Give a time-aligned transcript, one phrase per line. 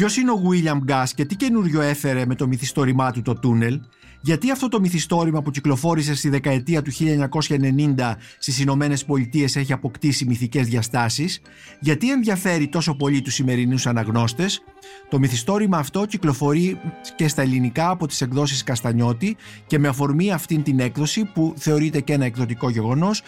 [0.00, 3.80] Ποιος είναι ο William Gas και τι καινούριο έφερε με το μυθιστόρημά του το τούνελ,
[4.20, 10.24] γιατί αυτό το μυθιστόρημα που κυκλοφόρησε στη δεκαετία του 1990 στις Ηνωμένες Πολιτείες έχει αποκτήσει
[10.24, 11.40] μυθικές διαστάσεις,
[11.80, 14.62] γιατί ενδιαφέρει τόσο πολύ τους σημερινούς αναγνώστες;
[15.08, 16.80] Το μυθιστόρημα αυτό κυκλοφορεί
[17.16, 19.36] και στα ελληνικά από τις εκδόσεις Καστανιώτη
[19.66, 23.22] και με αφορμή αυτήν την έκδοση που θεωρείται και ένα εκδοτικό γεγονός,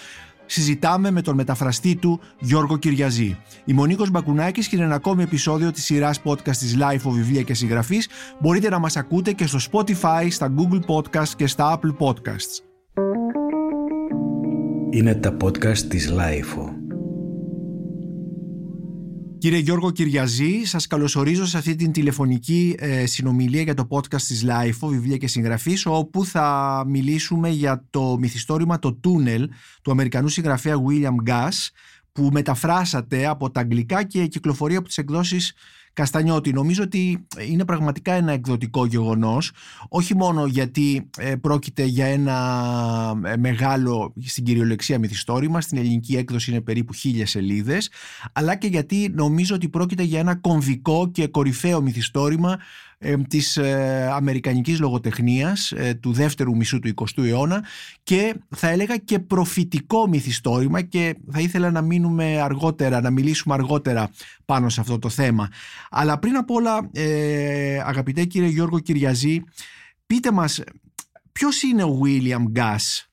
[0.52, 3.38] συζητάμε με τον μεταφραστή του Γιώργο Κυριαζή.
[3.64, 7.42] Η Μονίκος Μπακουνάκης και είναι ένα ακόμη επεισόδιο της σειράς podcast της Life of Βιβλία
[7.42, 8.08] και Συγγραφής.
[8.40, 12.64] Μπορείτε να μας ακούτε και στο Spotify, στα Google Podcasts και στα Apple Podcasts.
[14.90, 16.71] Είναι τα podcast της Life
[19.42, 24.44] Κύριε Γιώργο Κυριαζή, σας καλωσορίζω σε αυτή την τηλεφωνική ε, συνομιλία για το podcast της
[24.46, 29.48] LIFO, βιβλία και συγγραφής, όπου θα μιλήσουμε για το μυθιστόρημα «Το Τούνελ»
[29.82, 31.68] του Αμερικανού συγγραφέα William Gass,
[32.12, 35.52] που μεταφράσατε από τα αγγλικά και κυκλοφορεί από τις εκδόσεις
[35.92, 36.52] Καστανιώτη.
[36.52, 39.52] Νομίζω ότι είναι πραγματικά ένα εκδοτικό γεγονός,
[39.88, 46.50] όχι μόνο γιατί ε, πρόκειται για ένα ε, μεγάλο στην κυριολεξία μυθιστόρημα, στην ελληνική έκδοση
[46.50, 47.90] είναι περίπου χίλιες σελίδες,
[48.32, 52.58] αλλά και γιατί νομίζω ότι πρόκειται για ένα κομβικό και κορυφαίο μυθιστόρημα
[53.02, 57.64] ε, της ε, αμερικανικής λογοτεχνίας ε, του δεύτερου μισού του 20ου αιώνα
[58.02, 64.10] και θα έλεγα και προφητικό μυθιστόρημα και θα ήθελα να μείνουμε αργότερα, να μιλήσουμε αργότερα
[64.44, 65.48] πάνω σε αυτό το θέμα.
[65.90, 69.42] Αλλά πριν απ' όλα, ε, αγαπητέ κύριε Γιώργο Κυριαζή,
[70.06, 70.62] πείτε μας
[71.32, 73.06] ποιος είναι ο William Gass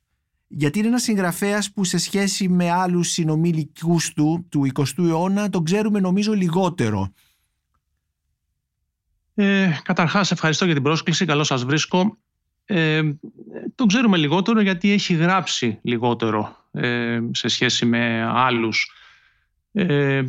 [0.51, 5.63] γιατί είναι ένας συγγραφέας που σε σχέση με άλλους συνομιλικούς του του 20ου αιώνα τον
[5.63, 7.11] ξέρουμε νομίζω λιγότερο.
[9.41, 12.17] Ε, καταρχάς ευχαριστώ για την πρόσκληση, καλώς σας βρίσκω.
[12.65, 13.01] Ε,
[13.75, 18.91] τον ξέρουμε λιγότερο γιατί έχει γράψει λιγότερο ε, σε σχέση με άλλους.
[19.71, 20.23] Ε,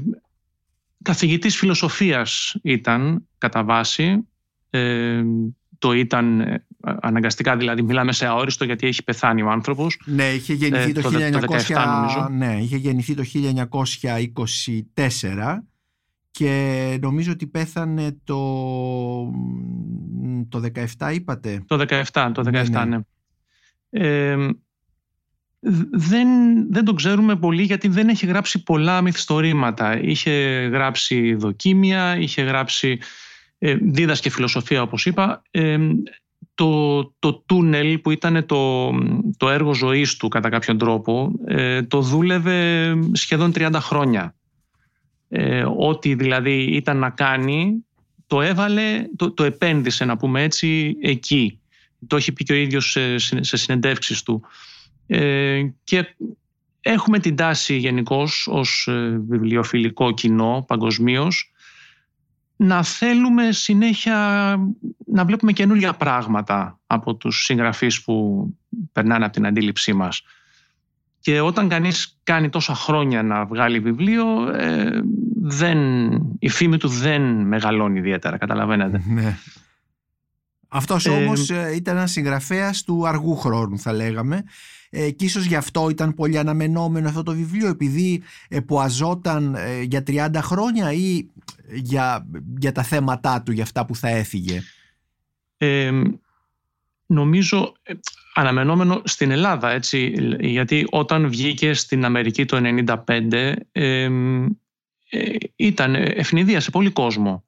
[1.02, 4.28] καθηγητής φιλοσοφίας ήταν κατά βάση.
[4.70, 5.22] Ε,
[5.78, 10.00] το ήταν ε, αναγκαστικά δηλαδή μιλάμε σε αόριστο γιατί έχει πεθάνει ο άνθρωπος.
[10.04, 13.22] Ναι, είχε γεννηθεί το, 1900, ναι, είχε γεννηθεί το
[14.94, 15.58] 1924
[16.30, 18.36] και νομίζω ότι πέθανε το,
[20.48, 20.62] το
[20.98, 22.62] 17 είπατε; Το 17, το 17 ναι.
[22.62, 22.84] ναι.
[22.84, 22.98] ναι.
[23.90, 24.36] Ε,
[25.90, 26.28] δεν,
[26.70, 30.00] δεν το ξέρουμε πολύ γιατί δεν έχει γράψει πολλά μυθιστορήματα.
[30.00, 30.30] Είχε
[30.72, 32.98] γράψει δοκίμια, είχε γράψει
[33.58, 35.42] ε, δίδασκε φιλοσοφία όπως είπα.
[35.50, 35.78] Ε,
[36.54, 38.90] το, το τούνελ που ήταν το,
[39.36, 44.34] το έργο ζωής του κατά κάποιον τρόπο ε, το δούλευε σχεδόν 30 χρόνια
[45.32, 47.84] ε, ό,τι δηλαδή ήταν να κάνει
[48.26, 51.60] το έβαλε, το, το επένδυσε να πούμε έτσι εκεί.
[52.06, 54.42] Το έχει πει και ο ίδιος σε, σε συνεντεύξεις του.
[55.06, 56.16] Ε, και
[56.80, 61.52] έχουμε την τάση γενικώς ως ε, βιβλιοφιλικό κοινό παγκοσμίως
[62.56, 64.16] να θέλουμε συνέχεια
[65.06, 68.46] να βλέπουμε καινούργια πράγματα από τους συγγραφείς που
[68.92, 70.22] περνάνε από την αντίληψή μας.
[71.20, 75.00] Και όταν κανείς κάνει τόσα χρόνια να βγάλει βιβλίο, ε,
[75.42, 75.78] δεν,
[76.38, 79.02] η φήμη του δεν μεγαλώνει ιδιαίτερα, καταλαβαίνετε.
[79.14, 79.36] Ναι.
[80.72, 84.44] Αυτός ε, όμως ε, ήταν ένας συγγραφέας του αργού χρόνου θα λέγαμε
[84.90, 90.02] ε, και ίσως γι' αυτό ήταν πολύ αναμενόμενο αυτό το βιβλίο επειδή εποαζόταν ε, για
[90.06, 91.26] 30 χρόνια ή
[91.72, 92.26] για,
[92.58, 94.62] για τα θέματά του, για αυτά που θα έφυγε.
[97.10, 97.92] Ε, νομίζω ε,
[98.34, 104.08] αναμενόμενο στην Ελλάδα, έτσι, γιατί όταν βγήκε στην Αμερική το 1995 ε,
[105.56, 107.44] ήταν ευνηδία σε πολύ κόσμο.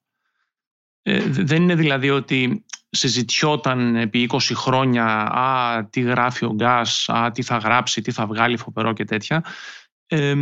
[1.03, 7.31] Ε, δεν είναι δηλαδή ότι συζητιόταν επί 20 χρόνια «Α, τι γράφει ο Γκάς, α,
[7.31, 9.45] τι θα γράψει, τι θα βγάλει φοπερό» και τέτοια.
[10.07, 10.35] Ε,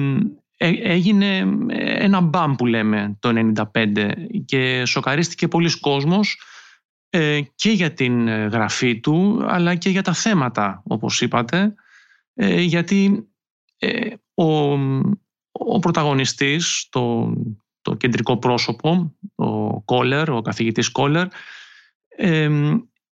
[0.83, 1.39] έγινε
[1.79, 4.13] ένα μπαμ που λέμε το 1995
[4.45, 6.50] και σοκαρίστηκε πολλοί κόσμος ε,
[7.55, 11.75] και για την ε, γραφή του αλλά και για τα θέματα όπως είπατε.
[12.35, 13.29] Ε, γιατί
[14.35, 14.73] ο,
[15.53, 17.33] ο πρωταγωνιστής, το,
[17.83, 21.27] το κεντρικό πρόσωπο, ο Κόλερ, ο καθηγητής Κόλερ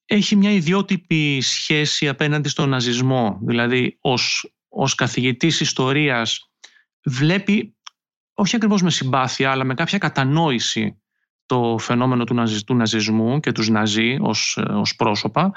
[0.06, 3.38] έχει μια ιδιότυπη σχέση απέναντι στον ναζισμό.
[3.42, 6.50] Δηλαδή ως, ως καθηγητής ιστορίας
[7.04, 7.76] βλέπει
[8.34, 11.02] όχι ακριβώς με συμπάθεια αλλά με κάποια κατανόηση
[11.46, 15.52] το φαινόμενο του, του ναζισμού και τους ναζί ως, ως πρόσωπα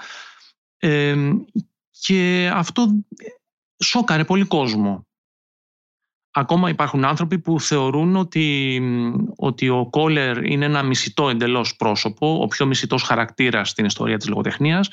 [1.99, 3.03] και αυτό
[3.83, 5.07] σώκαρε πολύ κόσμο.
[6.31, 8.81] Ακόμα υπάρχουν άνθρωποι που θεωρούν ότι,
[9.35, 14.27] ότι ο Κόλερ είναι ένα μισητό εντελώς πρόσωπο, ο πιο μισητός χαρακτήρας στην ιστορία της
[14.27, 14.89] λογοτεχνίας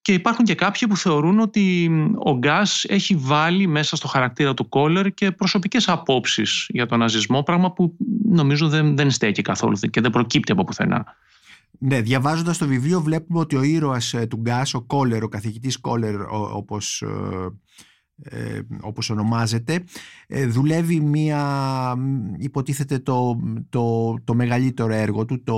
[0.00, 1.90] Και υπάρχουν και κάποιοι που θεωρούν ότι
[2.24, 7.42] ο Γκάς έχει βάλει μέσα στο χαρακτήρα του Κόλλερ και προσωπικές απόψεις για τον ναζισμό,
[7.42, 7.96] πράγμα που
[8.28, 11.16] νομίζω δεν, δεν στέκει καθόλου και δεν προκύπτει από πουθενά.
[11.78, 15.80] Ναι, διαβάζοντας το βιβλίο βλέπουμε ότι ο ήρωας ε, του Γκάς, ο Κόλλερ, ο καθηγητής
[15.80, 19.84] Κόλλερ όπως, ε, ε, όπως ονομάζεται,
[20.48, 21.94] δουλεύει μία,
[22.38, 25.56] υποτίθεται το, το, το μεγαλύτερο έργο του, το,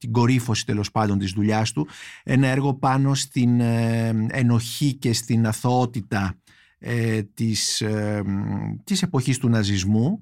[0.00, 1.88] την κορύφωση τέλος πάντων της δουλειάς του,
[2.22, 3.60] ένα έργο πάνω στην
[4.30, 6.34] ενοχή και στην αθωότητα
[6.78, 8.22] ε, της, ε,
[8.84, 10.20] της εποχής του ναζισμού.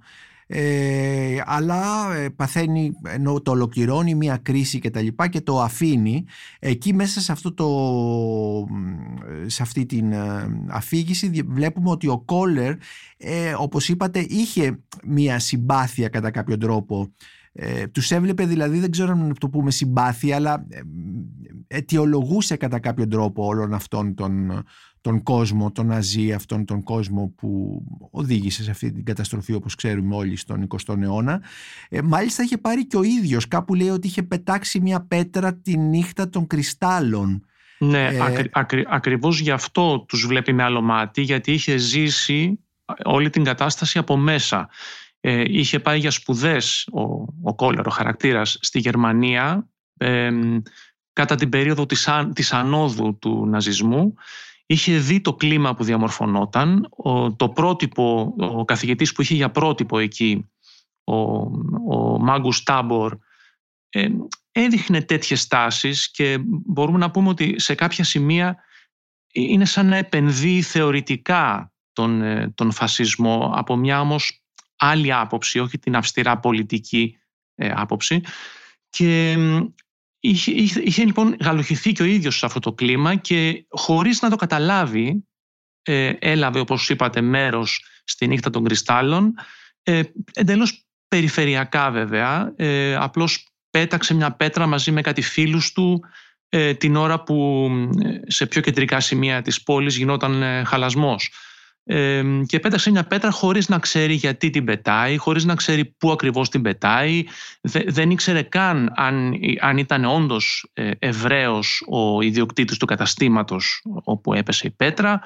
[0.50, 6.24] Ε, αλλά ε, παθαίνει ενώ το ολοκληρώνει μια κρίση και τα λοιπά και το αφήνει
[6.58, 7.68] εκεί μέσα σε, αυτό το,
[9.46, 11.44] σε αυτή την ε, αφήγηση.
[11.48, 12.74] Βλέπουμε ότι ο Κόλλερ
[13.16, 17.12] ε, όπως είπατε είχε μια συμπάθεια κατά κάποιο τρόπο
[17.60, 20.66] ε, τους έβλεπε δηλαδή δεν ξέρω αν το πούμε συμπάθεια αλλά
[21.66, 24.64] αιτιολογούσε κατά κάποιο τρόπο όλων αυτών των
[25.00, 30.14] τον κόσμο, τον Ναζί, αυτόν τον κόσμο που οδήγησε σε αυτή την καταστροφή όπως ξέρουμε
[30.14, 31.42] όλοι στον 20ο αιώνα.
[31.88, 35.76] Ε, μάλιστα είχε πάρει και ο ίδιος, κάπου λέει ότι είχε πετάξει μια πέτρα τη
[35.76, 37.44] νύχτα των κρυστάλλων.
[37.78, 42.58] Ναι, ε, ακρι, ακριβώς γι' αυτό τους βλέπει με άλλο μάτι, γιατί είχε ζήσει
[43.04, 44.68] όλη την κατάσταση από μέσα.
[45.20, 47.02] Ε, είχε πάει για σπουδές ο,
[47.42, 50.30] ο Κόλλερ, ο χαρακτήρας, στη Γερμανία ε,
[51.12, 54.14] κατά την περίοδο της, της ανόδου του ναζισμού.
[54.66, 59.98] Είχε δει το κλίμα που διαμορφωνόταν, ο, το πρότυπο, ο καθηγητής που είχε για πρότυπο
[59.98, 60.50] εκεί,
[61.04, 61.14] ο,
[61.94, 63.18] ο Μάγκους Τάμπορ,
[63.88, 64.08] ε,
[64.52, 68.56] έδειχνε τέτοιες τάσεις και μπορούμε να πούμε ότι σε κάποια σημεία
[69.32, 73.52] είναι σαν να επενδύει θεωρητικά τον, ε, τον φασισμό.
[73.54, 74.42] Από μια όμως
[74.78, 77.18] άλλη άποψη, όχι την αυστηρά πολιτική
[77.54, 78.20] ε, άποψη.
[78.90, 79.36] Και
[80.20, 84.30] Είχε, είχε, είχε, λοιπόν γαλοχηθεί και ο ίδιος σε αυτό το κλίμα και χωρίς να
[84.30, 85.24] το καταλάβει
[85.82, 89.34] ε, έλαβε όπως είπατε μέρος στη νύχτα των κρυστάλλων
[89.82, 90.02] ε,
[90.32, 96.04] εντελώς περιφερειακά βέβαια ε, απλώς πέταξε μια πέτρα μαζί με κάτι φίλους του
[96.48, 97.70] ε, την ώρα που
[98.04, 101.32] ε, σε πιο κεντρικά σημεία της πόλης γινόταν ε, χαλασμός
[102.46, 106.48] και πέταξε μια πέτρα χωρίς να ξέρει γιατί την πετάει, χωρίς να ξέρει πού ακριβώς
[106.48, 107.24] την πετάει.
[107.86, 114.66] δεν ήξερε καν αν, αν ήταν όντως ε, Εβραίος ο ιδιοκτήτης του καταστήματος όπου έπεσε
[114.66, 115.20] η πέτρα.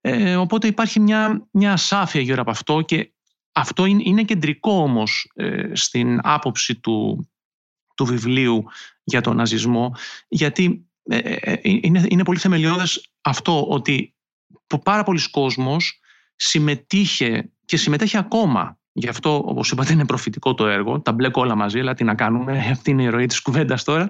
[0.00, 3.12] Ε, οπότε υπάρχει μια, μια ασάφεια γύρω από αυτό και
[3.52, 7.28] αυτό είναι, είναι κεντρικό όμως ε, στην άποψη του,
[7.94, 8.64] του βιβλίου
[9.04, 9.94] για τον ναζισμό
[10.28, 10.84] γιατί
[11.62, 14.14] είναι, είναι πολύ θεμελιώδες αυτό ότι
[14.78, 16.00] πάρα πολλοί κόσμος
[16.36, 18.78] συμμετείχε και συμμετέχει ακόμα.
[18.92, 21.00] Γι' αυτό, όπως είπατε, είναι προφητικό το έργο.
[21.00, 22.58] Τα μπλέκω όλα μαζί, αλλά τι να κάνουμε.
[22.72, 24.08] Αυτή είναι η ροή της κουβέντας τώρα.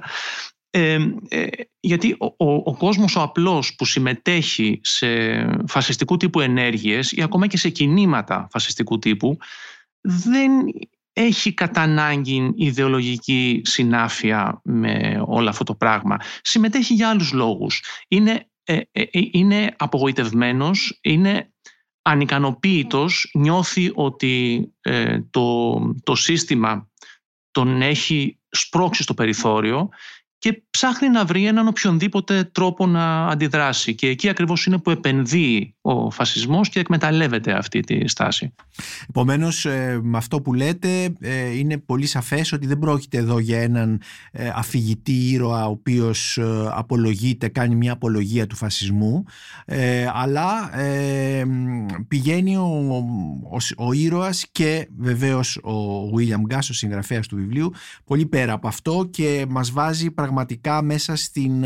[0.72, 0.98] Ε,
[1.28, 1.46] ε,
[1.80, 5.06] γιατί ο, ο, ο κόσμος ο απλός που συμμετέχει σε
[5.66, 9.36] φασιστικού τύπου ενέργειες ή ακόμα και σε κινήματα φασιστικού τύπου
[10.00, 10.52] δεν
[11.12, 16.16] έχει κατά ανάγκη ιδεολογική συνάφεια με όλο αυτό το πράγμα.
[16.42, 17.82] Συμμετέχει για άλλους λόγους.
[18.08, 21.52] Είναι ε, ε, ε, είναι απογοητευμένος, είναι
[22.02, 24.66] ανικανοποίητος, νιώθει ότι
[25.30, 26.90] το, το σύστημα
[27.50, 29.88] τον έχει σπρώξει στο περιθώριο
[30.40, 33.94] και ψάχνει να βρει έναν οποιονδήποτε τρόπο να αντιδράσει.
[33.94, 38.54] Και εκεί ακριβώς είναι που επενδύει ο φασισμός και εκμεταλλεύεται αυτή τη στάση.
[39.08, 43.60] Επομένως, ε, με αυτό που λέτε ε, είναι πολύ σαφές ότι δεν πρόκειται εδώ για
[43.60, 44.00] έναν
[44.32, 46.38] ε, αφηγητή ήρωα ο οποίος
[46.70, 49.24] απολογείται, κάνει μια απολογία του φασισμού
[50.14, 50.70] αλλά
[52.08, 52.94] πηγαίνει ο,
[53.50, 55.72] ο, ο ήρωας και βεβαίως ο
[56.16, 57.72] William Gass, ο συγγραφέας του βιβλίου
[58.04, 60.28] πολύ πέρα από αυτό και μας βάζει πραγματικά
[60.82, 61.64] μέσα στην,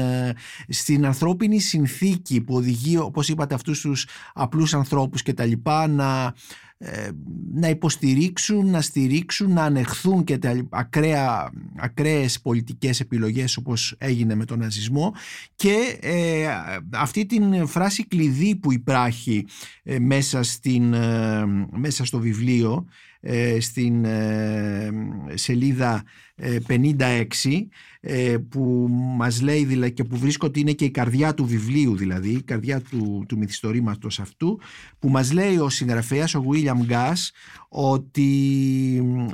[0.68, 6.34] στην ανθρώπινη συνθήκη που οδηγεί όπως είπατε αυτούς τους απλούς ανθρώπους και τα λοιπά να,
[6.78, 7.10] ε,
[7.54, 14.44] να υποστηρίξουν, να στηρίξουν, να ανεχθούν και τα ακραία, ακραίες πολιτικές επιλογές όπως έγινε με
[14.44, 15.14] τον ναζισμό.
[15.56, 16.46] Και ε,
[16.90, 19.46] αυτή την φράση κλειδί που υπάρχει
[19.82, 20.94] ε, μέσα, στην,
[21.70, 22.86] μέσα στο βιβλίο
[23.58, 24.06] στην
[25.34, 26.02] σελίδα
[26.66, 27.26] 56 ε,
[28.48, 32.30] που μας λέει δηλαδή και που βρίσκω ότι είναι και η καρδιά του βιβλίου δηλαδή,
[32.30, 34.60] η καρδιά του, του μυθιστορήματος αυτού
[34.98, 37.30] που μας λέει ο συγγραφέας, ο William Gass
[37.68, 38.30] ότι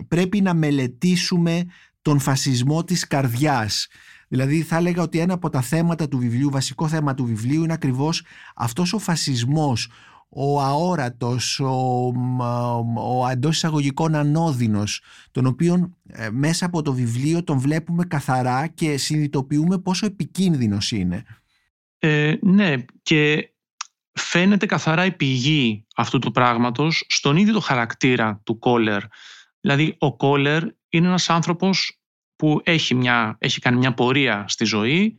[0.09, 1.65] πρέπει να μελετήσουμε
[2.03, 3.89] τον φασισμό της καρδιάς.
[4.29, 7.73] Δηλαδή θα έλεγα ότι ένα από τα θέματα του βιβλίου, βασικό θέμα του βιβλίου είναι
[7.73, 8.25] ακριβώς
[8.55, 9.91] αυτός ο φασισμός
[10.33, 12.13] ο αόρατος, ο,
[12.95, 18.97] ο εντός εισαγωγικών ανώδυνος, τον οποίο ε, μέσα από το βιβλίο τον βλέπουμε καθαρά και
[18.97, 21.25] συνειδητοποιούμε πόσο επικίνδυνος είναι.
[21.99, 23.53] Ε, ναι, και
[24.13, 29.03] φαίνεται καθαρά η πηγή αυτού του πράγματος στον ίδιο το χαρακτήρα του Κόλερ.
[29.61, 32.01] Δηλαδή, ο Κόλερ είναι ένας άνθρωπος
[32.37, 35.17] που έχει, μια, έχει κάνει μια πορεία στη ζωή,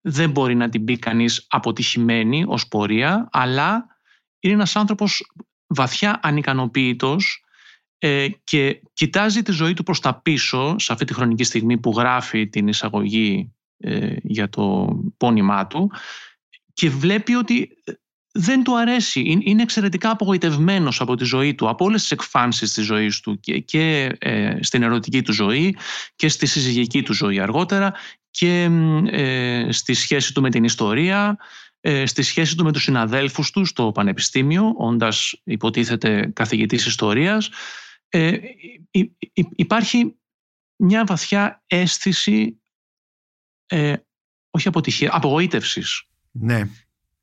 [0.00, 3.86] δεν μπορεί να την πει κανείς αποτυχημένη ως πορεία, αλλά
[4.40, 5.32] είναι ένας άνθρωπος
[5.66, 7.44] βαθιά ανικανοποίητος
[7.98, 11.92] ε, και κοιτάζει τη ζωή του προς τα πίσω σε αυτή τη χρονική στιγμή που
[11.96, 15.90] γράφει την εισαγωγή ε, για το πόνημά του
[16.72, 17.68] και βλέπει ότι
[18.32, 19.40] δεν του αρέσει.
[19.42, 23.58] Είναι εξαιρετικά απογοητευμένος από τη ζωή του, από όλες τις εκφάνσεις της ζωής του και,
[23.58, 25.76] και ε, στην ερωτική του ζωή
[26.16, 27.94] και στη συζυγική του ζωή αργότερα
[28.30, 28.70] και
[29.10, 31.67] ε, στη σχέση του με την ιστορία, ε,
[32.04, 37.50] στη σχέση του με τους συναδέλφους τους στο πανεπιστήμιο, όντας υποτίθεται καθηγητής ιστορίας.
[38.08, 38.38] Ε,
[39.56, 40.16] υπάρχει
[40.76, 42.60] μια βαθιά αίσθηση
[43.66, 43.94] ε,
[44.50, 46.02] όχι αποτυχία, απογοήτευσης.
[46.30, 46.68] Ναι.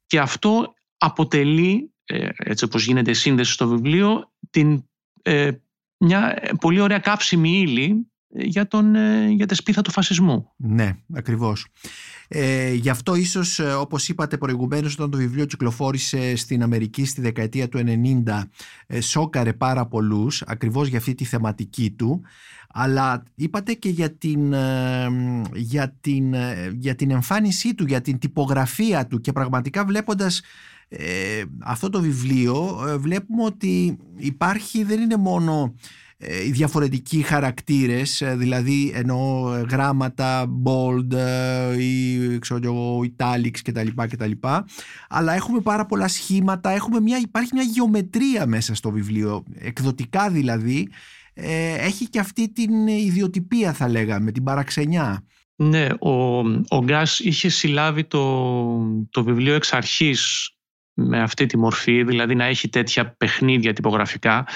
[0.05, 4.89] Και αυτό αποτελεί, ε, έτσι όπως γίνεται η σύνδεση στο βιβλίο, την,
[5.21, 5.51] ε,
[5.97, 10.51] μια πολύ ωραία κάψιμη ύλη για, τον, ε, για τη σπίθα του φασισμού.
[10.55, 11.67] Ναι, ακριβώς.
[12.27, 17.69] Ε, γι' αυτό ίσως όπως είπατε προηγουμένως όταν το βιβλίο κυκλοφόρησε στην Αμερική στη δεκαετία
[17.69, 17.83] του
[18.25, 18.41] 90
[19.01, 22.21] σόκαρε πάρα πολλούς ακριβώς για αυτή τη θεματική του
[22.77, 24.53] αλλά είπατε και για την,
[25.53, 26.35] για την,
[26.77, 30.41] για την εμφάνισή του, για την τυπογραφία του και πραγματικά βλέποντας
[30.89, 38.23] ε, αυτό το βιβλίο ε, βλέπουμε ότι υπάρχει δεν είναι μόνο ε, οι διαφορετικοί χαρακτήρες
[38.35, 41.13] δηλαδή ενώ γράμματα bold
[41.77, 44.31] ή ξέρω εγώ italics κτλ, κτλ.
[45.09, 49.43] Αλλά έχουμε πάρα πολλά σχήματα έχουμε μια, υπάρχει μια γεωμετρία μέσα στο βιβλίο.
[49.59, 50.89] Εκδοτικά δηλαδή
[51.77, 55.23] έχει και αυτή την ιδιοτυπία θα λέγαμε την παραξενιά.
[55.55, 58.21] Ναι, ο, ο Γκάς είχε συλλάβει το,
[59.09, 60.49] το βιβλίο εξ αρχής
[60.93, 64.47] με αυτή τη μορφή, δηλαδή να έχει τέτοια παιχνίδια τυπογραφικά.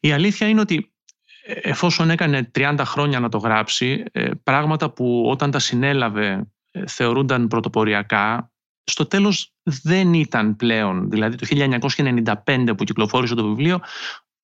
[0.00, 0.95] Η αλήθεια είναι ότι ε,
[1.46, 7.48] εφόσον έκανε 30 χρόνια να το γράψει, ε, πράγματα που όταν τα συνέλαβε ε, θεωρούνταν
[7.48, 8.50] πρωτοποριακά,
[8.84, 11.10] στο τέλος δεν ήταν πλέον.
[11.10, 11.46] Δηλαδή το
[12.44, 13.80] 1995 που κυκλοφόρησε το βιβλίο,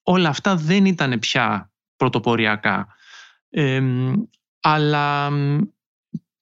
[0.03, 2.87] όλα αυτά δεν ήταν πια πρωτοποριακά.
[4.61, 5.31] αλλά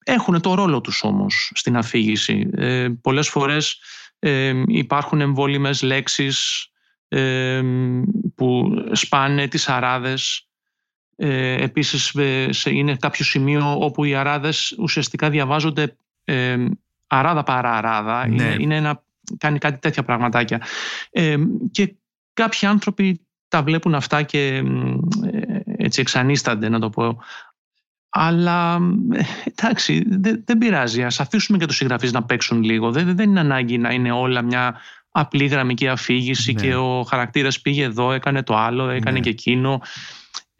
[0.04, 2.50] έχουν το ρόλο τους όμως στην αφήγηση.
[2.54, 3.80] Ε, πολλές φορές
[4.66, 6.68] υπάρχουν εμβόλυμες λέξεις
[8.34, 10.49] που σπάνε τις αράδες.
[11.22, 12.14] Ε, επίσης
[12.64, 15.96] είναι κάποιο σημείο όπου οι αράδες ουσιαστικά διαβάζονται
[17.06, 18.28] αράδα παρά αράδα.
[18.28, 18.34] Ναι.
[18.34, 19.02] Είναι, είναι ένα,
[19.38, 20.62] κάνει κάτι τέτοια πραγματάκια.
[21.70, 21.94] και
[22.32, 24.62] κάποιοι άνθρωποι τα βλέπουν αυτά και
[25.32, 27.18] ε, έτσι εξανίστανται να το πω
[28.10, 28.80] αλλά
[29.44, 31.02] εντάξει, δεν, δεν πειράζει.
[31.02, 32.90] Ας αφήσουμε και τους συγγραφείς να παίξουν λίγο.
[32.90, 36.60] Δεν, δεν είναι ανάγκη να είναι όλα μια απλή γραμμική αφήγηση ναι.
[36.60, 39.20] και ο χαρακτήρας πήγε εδώ, έκανε το άλλο, έκανε ναι.
[39.20, 39.80] και εκείνο.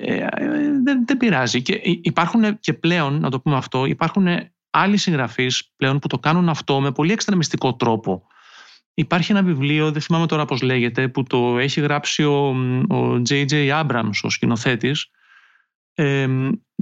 [0.01, 0.27] Ε,
[0.85, 1.63] δεν, δεν πειράζει.
[1.63, 4.27] Και υπάρχουν και πλέον, να το πούμε αυτό, υπάρχουν
[4.71, 8.27] άλλοι συγγραφείς πλέον που το κάνουν αυτό με πολύ εξτρεμιστικό τρόπο.
[8.95, 12.49] Υπάρχει ένα βιβλίο, δεν θυμάμαι τώρα πώς λέγεται, που το έχει γράψει ο,
[12.91, 13.83] ο J.J.
[13.83, 15.11] Abrams, ο σκηνοθέτης,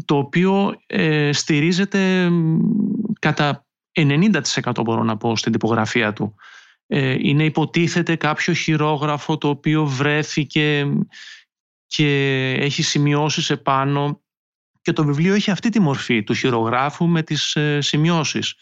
[0.04, 2.30] το οποίο ε, στηρίζεται
[3.18, 6.34] κατά 90% μπορώ να πω στην τυπογραφία του.
[6.87, 10.87] Ε, είναι υποτίθεται κάποιο χειρόγραφο το οποίο βρέθηκε
[11.88, 14.23] και έχει σημειώσεις επάνω
[14.83, 18.54] και το βιβλίο έχει αυτή τη μορφή του χειρογράφου με τις ε, σημειώσεις.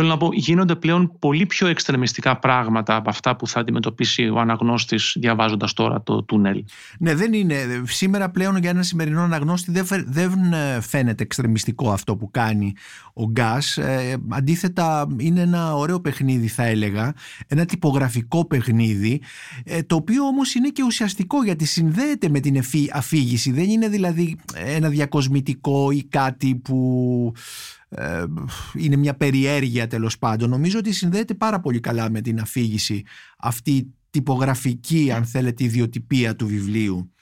[0.00, 4.38] Θέλω να πω, γίνονται πλέον πολύ πιο εξτρεμιστικά πράγματα από αυτά που θα αντιμετωπίσει ο
[4.38, 6.64] αναγνώστης διαβάζοντας τώρα το τούνελ.
[6.98, 7.56] Ναι, δεν είναι.
[7.84, 9.72] Σήμερα πλέον για ένα σημερινό αναγνώστη
[10.06, 12.74] δεν ε, φαίνεται εξτρεμιστικό αυτό που κάνει
[13.12, 13.76] ο Γκάς.
[13.76, 17.14] Ε, αντίθετα είναι ένα ωραίο παιχνίδι θα έλεγα,
[17.46, 19.20] ένα τυπογραφικό παιχνίδι,
[19.64, 22.62] ε, το οποίο όμως είναι και ουσιαστικό γιατί συνδέεται με την
[22.92, 23.52] αφήγηση.
[23.52, 27.32] Δεν είναι δηλαδή ένα διακοσμητικό ή κάτι που
[27.88, 28.24] ε,
[28.74, 30.50] είναι μια περιέργεια τέλος πάντων.
[30.50, 33.04] Νομίζω ότι συνδέεται πάρα πολύ καλά με την αφήγηση
[33.38, 37.12] αυτή η τυπογραφική αν θέλετε ιδιοτυπία του βιβλίου.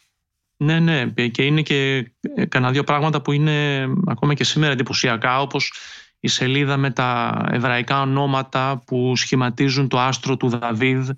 [0.56, 5.40] Ναι, ναι και είναι και ε, κανένα δύο πράγματα που είναι ακόμα και σήμερα εντυπωσιακά
[5.40, 5.72] όπως
[6.20, 11.10] η σελίδα με τα εβραϊκά ονόματα που σχηματίζουν το άστρο του Δαβίδ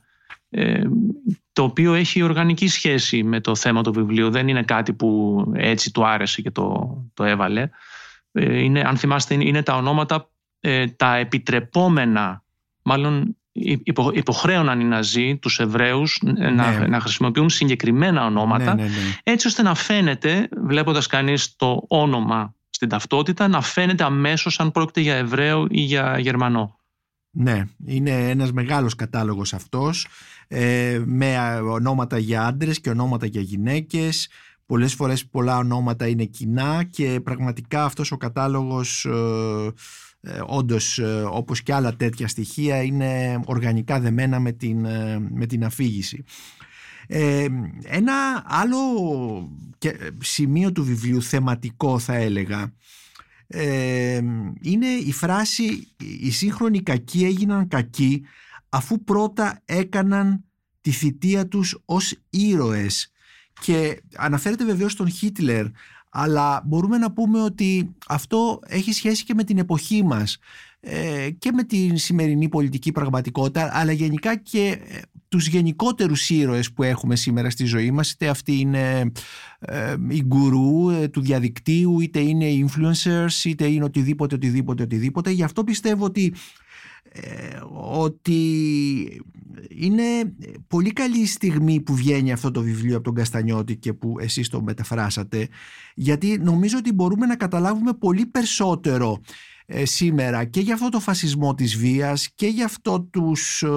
[0.50, 0.82] ε,
[1.52, 5.92] το οποίο έχει οργανική σχέση με το θέμα του βιβλίου δεν είναι κάτι που έτσι
[5.92, 7.68] του άρεσε και το, το έβαλε ε,
[8.32, 10.30] είναι, αν θυμάστε, είναι τα ονόματα
[10.60, 12.42] ε, τα επιτρεπόμενα,
[12.82, 16.86] μάλλον υπο, υποχρέωναν οι Ναζί τους Εβραίους να, ναι.
[16.86, 18.88] να χρησιμοποιούν συγκεκριμένα ονόματα, ναι, ναι,
[19.22, 25.00] έτσι ώστε να φαίνεται, βλέποντας κανείς το όνομα στην ταυτότητα, να φαίνεται αμέσως αν πρόκειται
[25.00, 26.78] για Εβραίο ή για Γερμανό.
[27.30, 30.08] Ναι, είναι ένας μεγάλος κατάλογος αυτός
[30.48, 34.28] ε, με ονόματα για άντρες και ονόματα για γυναίκες
[34.68, 39.72] πολλές φορές πολλά ονόματα είναι κοινά και πραγματικά αυτός ο κατάλογος ε,
[40.20, 45.46] ε όντως ε, όπως και άλλα τέτοια στοιχεία είναι οργανικά δεμένα με την, ε, με
[45.46, 46.24] την αφήγηση.
[47.84, 48.78] ένα άλλο
[50.18, 52.72] σημείο του βιβλίου θεματικό θα έλεγα
[54.60, 55.88] είναι η φράση
[56.20, 58.24] «Οι σύγχρονοι κακοί έγιναν κακοί
[58.68, 60.44] αφού πρώτα έκαναν
[60.80, 63.12] τη θητεία τους ως ήρωες».
[63.60, 65.66] Και αναφέρεται βεβαίως τον Χίτλερ,
[66.10, 70.38] αλλά μπορούμε να πούμε ότι αυτό έχει σχέση και με την εποχή μας
[70.80, 76.82] ε, και με την σημερινή πολιτική πραγματικότητα, αλλά γενικά και ε, τους γενικότερους ήρωες που
[76.82, 79.12] έχουμε σήμερα στη ζωή μας είτε αυτοί είναι
[79.58, 85.30] ε, οι γκουρού ε, του διαδικτύου είτε είναι οι influencers είτε είναι οτιδήποτε οτιδήποτε οτιδήποτε.
[85.30, 86.57] Γι' αυτό πιστεύω ότι ε,
[88.00, 89.22] ότι
[89.68, 90.02] είναι
[90.68, 94.62] πολύ καλή στιγμή που βγαίνει αυτό το βιβλίο από τον Καστανιώτη και που εσείς το
[94.62, 95.48] μεταφράσατε
[95.94, 99.20] γιατί νομίζω ότι μπορούμε να καταλάβουμε πολύ περισσότερο
[99.82, 103.68] σήμερα και για αυτό το φασισμό της βίας και για αυτό τους ε,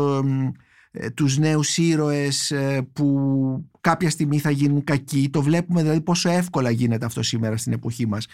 [1.13, 5.29] τους νέους ήρωες ε, που κάποια στιγμή θα γίνουν κακοί.
[5.29, 8.27] Το βλέπουμε δηλαδή πόσο εύκολα γίνεται αυτό σήμερα στην εποχή μας.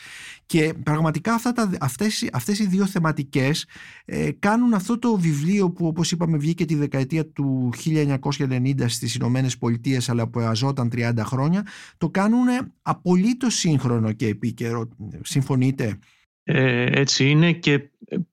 [0.46, 3.66] Και πραγματικά αυτά τα, αυτές, αυτές οι δύο θεματικές
[4.06, 9.58] ε, κάνουν αυτό το βιβλίο που όπως είπαμε βγήκε τη δεκαετία του 1990 στις Ηνωμένες
[9.58, 11.66] Πολιτείες αλλά που αζόταν 30 χρόνια
[11.98, 12.48] το κάνουν
[12.82, 14.90] απολύτως σύγχρονο και επίκαιρο.
[15.22, 16.00] Συμφωνείτε;
[16.44, 17.90] έτσι είναι και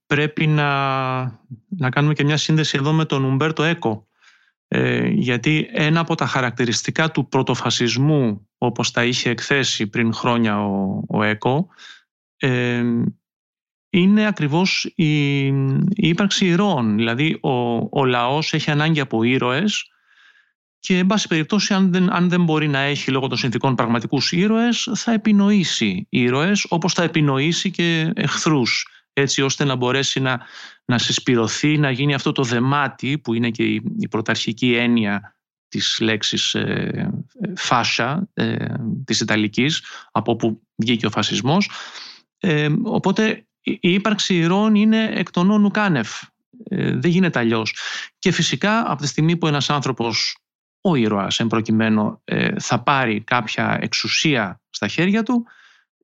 [0.07, 0.65] πρέπει να,
[1.69, 4.07] να κάνουμε και μια σύνδεση εδώ με τον Ουμπέρτο Έκο
[4.77, 11.03] ε, γιατί ένα από τα χαρακτηριστικά του πρωτοφασισμού όπως τα είχε εκθέσει πριν χρόνια ο,
[11.09, 11.69] ο ΕΚΟ
[12.37, 12.83] ε,
[13.91, 16.97] είναι ακριβώς η, η ύπαρξη ηρώων.
[16.97, 17.51] Δηλαδή ο,
[17.91, 19.91] ο λαός έχει ανάγκη από ήρωες
[20.79, 24.33] και εν πάση περιπτώσει αν δεν, αν δεν μπορεί να έχει λόγω των συνθήκων πραγματικούς
[24.33, 30.41] ήρωες θα επινοήσει ήρωες όπως θα επινοήσει και εχθρούς έτσι ώστε να μπορέσει να,
[30.85, 35.37] να συσπηρωθεί, να γίνει αυτό το δεμάτι που είναι και η, πρωταρχική έννοια
[35.69, 37.11] της λέξης ε,
[37.57, 38.75] φάσα ε,
[39.05, 41.71] της Ιταλικής από όπου βγήκε ο φασισμός.
[42.39, 46.09] Ε, οπότε η ύπαρξη ηρώων είναι εκ των όνου κάνευ.
[46.69, 47.77] Ε, δεν γίνεται αλλιώς.
[48.19, 50.39] Και φυσικά από τη στιγμή που ένας άνθρωπος,
[50.81, 55.47] ο ήρωας εν προκειμένου, ε, θα πάρει κάποια εξουσία στα χέρια του,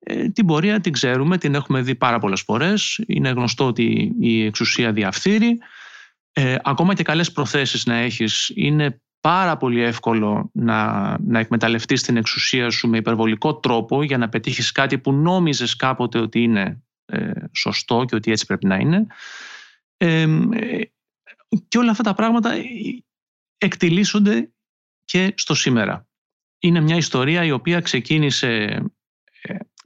[0.03, 2.99] ε, την πορεία την ξέρουμε, την έχουμε δει πάρα πολλές φορές.
[3.07, 5.57] Είναι γνωστό ότι η εξουσία διαφθείρει.
[6.33, 12.17] Ε, ακόμα και καλές προθέσεις να έχεις είναι πάρα πολύ εύκολο να, να εκμεταλλευτείς την
[12.17, 17.31] εξουσία σου με υπερβολικό τρόπο για να πετύχεις κάτι που νόμιζες κάποτε ότι είναι ε,
[17.51, 19.07] σωστό και ότι έτσι πρέπει να είναι.
[19.97, 20.27] Ε,
[21.67, 22.51] και όλα αυτά τα πράγματα
[23.57, 24.51] εκτιλήσονται
[25.05, 26.07] και στο σήμερα.
[26.59, 28.83] Είναι μια ιστορία η οποία ξεκίνησε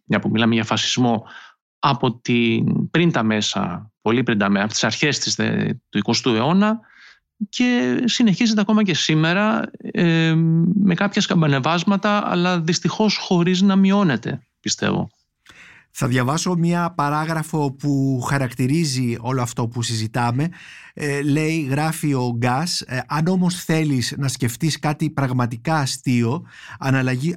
[0.06, 1.26] μια που μιλάμε για φασισμό,
[1.80, 5.36] από την, πριν τα μέσα, πολύ πριν τα μέσα, από τις αρχές της,
[5.90, 6.80] του 20ου αιώνα
[7.50, 10.34] και συνεχίζεται ακόμα και σήμερα ε,
[10.74, 15.10] με κάποια σκαμπανεβάσματα αλλά δυστυχώς χωρίς να μειώνεται, πιστεύω.
[15.98, 20.50] Θα διαβάσω μία παράγραφο που χαρακτηρίζει όλο αυτό που συζητάμε.
[20.94, 26.44] Ε, λέει, γράφει ο Γκάς, ε, αν όμως θέλεις να σκεφτείς κάτι πραγματικά αστείο,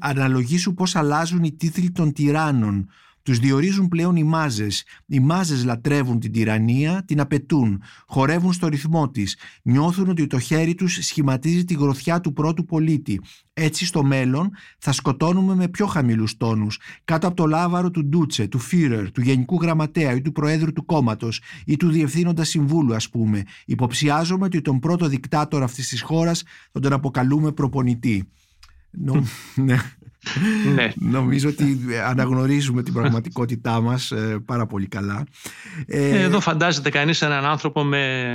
[0.00, 2.88] αναλογήσου πώς αλλάζουν οι τίτλοι των τυράννων
[3.28, 4.84] τους διορίζουν πλέον οι μάζες.
[5.06, 10.74] Οι μάζες λατρεύουν την τυραννία, την απαιτούν, χορεύουν στο ρυθμό της, νιώθουν ότι το χέρι
[10.74, 13.20] τους σχηματίζει τη γροθιά του πρώτου πολίτη.
[13.52, 18.46] Έτσι στο μέλλον θα σκοτώνουμε με πιο χαμηλούς τόνους, κάτω από το λάβαρο του Ντούτσε,
[18.46, 23.10] του Φίρερ, του Γενικού Γραμματέα ή του Προέδρου του κόμματος ή του Διευθύνοντα Συμβούλου ας
[23.10, 23.42] πούμε.
[23.66, 28.28] Υποψιάζομαι ότι τον πρώτο δικτάτορα αυτής της χώρας θα τον αποκαλούμε προπονητή.
[29.54, 29.76] ναι.
[30.74, 30.92] Ναι.
[30.94, 35.26] Νομίζω ότι αναγνωρίζουμε την πραγματικότητά μας ε, πάρα πολύ καλά.
[35.86, 38.34] Ε, Εδώ φαντάζεται κανείς έναν άνθρωπο με,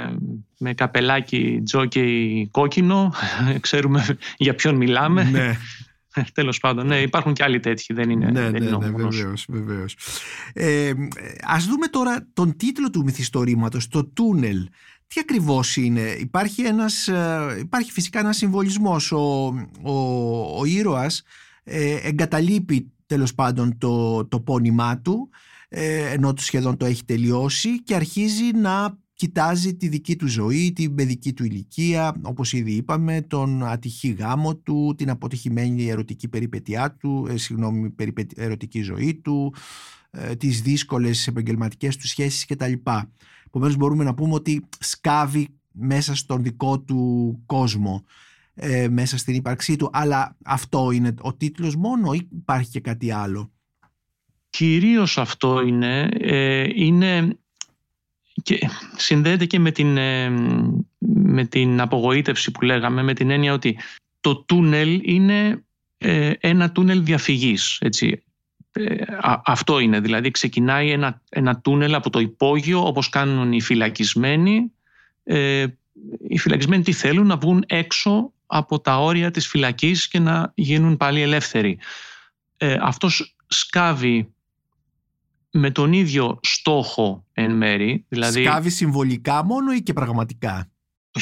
[0.57, 3.13] με καπελάκι τζόκι κόκκινο.
[3.59, 5.23] Ξέρουμε για ποιον μιλάμε.
[5.23, 5.57] Ναι.
[6.33, 9.95] Τέλος πάντων, ναι, υπάρχουν και άλλοι τέτοιοι, δεν είναι, ναι, δεν ναι, ναι, βεβαίως, βεβαίως.
[10.53, 10.91] Ε,
[11.41, 14.69] ας δούμε τώρα τον τίτλο του μυθιστορήματος, το «Τούνελ».
[15.07, 19.11] Τι ακριβώς είναι, υπάρχει, ένας, ε, υπάρχει φυσικά ένας συμβολισμός.
[19.11, 19.45] Ο,
[19.81, 21.23] ο, ο ήρωας ε,
[22.03, 25.29] εγκαταλείπει τέλος πάντων το, το πόνημά του
[25.75, 30.73] ε, ενώ του σχεδόν το έχει τελειώσει και αρχίζει να κοιτάζει τη δική του ζωή,
[30.73, 36.95] την παιδική του ηλικία, όπως ήδη είπαμε, τον ατυχή γάμο του, την αποτυχημένη ερωτική περιπετειά
[36.99, 37.95] του, ε, συγγνώμη,
[38.35, 39.53] ερωτική ζωή του,
[40.11, 42.73] ε, τις δύσκολες επαγγελματικές του σχέσεις κτλ.
[43.45, 48.03] Επομένως μπορούμε να πούμε ότι σκάβει μέσα στον δικό του κόσμο,
[48.55, 49.89] ε, μέσα στην ύπαρξή του.
[49.93, 53.51] Αλλά αυτό είναι ο τίτλος μόνο ή υπάρχει και κάτι άλλο;
[54.49, 56.09] Κυρίως αυτό είναι.
[56.19, 57.37] Ε, είναι
[58.43, 60.29] και συνδέεται και με την, ε,
[61.07, 63.77] με την απογοήτευση που λέγαμε, με την έννοια ότι
[64.21, 65.63] το τούνελ είναι
[65.97, 67.77] ε, ένα τούνελ διαφυγής.
[67.81, 68.23] Έτσι.
[68.71, 68.95] Ε,
[69.45, 74.71] αυτό είναι, δηλαδή ξεκινάει ένα, ένα τούνελ από το υπόγειο όπως κάνουν οι φυλακισμένοι.
[75.23, 75.65] Ε,
[76.27, 80.97] οι φυλακισμένοι τι θέλουν, να βγουν έξω από τα όρια της φυλακής και να γίνουν
[80.97, 81.79] πάλι ελεύθεροι.
[82.57, 84.33] Ε, αυτός σκάβει
[85.51, 88.05] με τον ίδιο στόχο εν μέρη.
[88.07, 90.71] Δηλαδή, σκάβει συμβολικά μόνο ή και πραγματικά;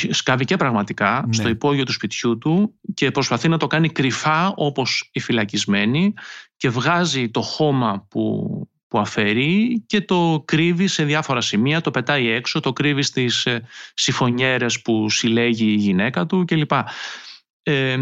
[0.09, 1.33] Σκάβει και πραγματικά ναι.
[1.33, 6.13] στο υπόγειο του σπιτιού του και προσπαθεί να το κάνει κρυφά όπως οι φυλακισμένοι
[6.57, 12.27] και βγάζει το χώμα που, που αφαιρεί και το κρύβει σε διάφορα σημεία, το πετάει
[12.27, 16.71] έξω, το κρύβει στις ε, συμφωνιέρες που συλλέγει η γυναίκα του κλπ.
[17.63, 17.97] Ε,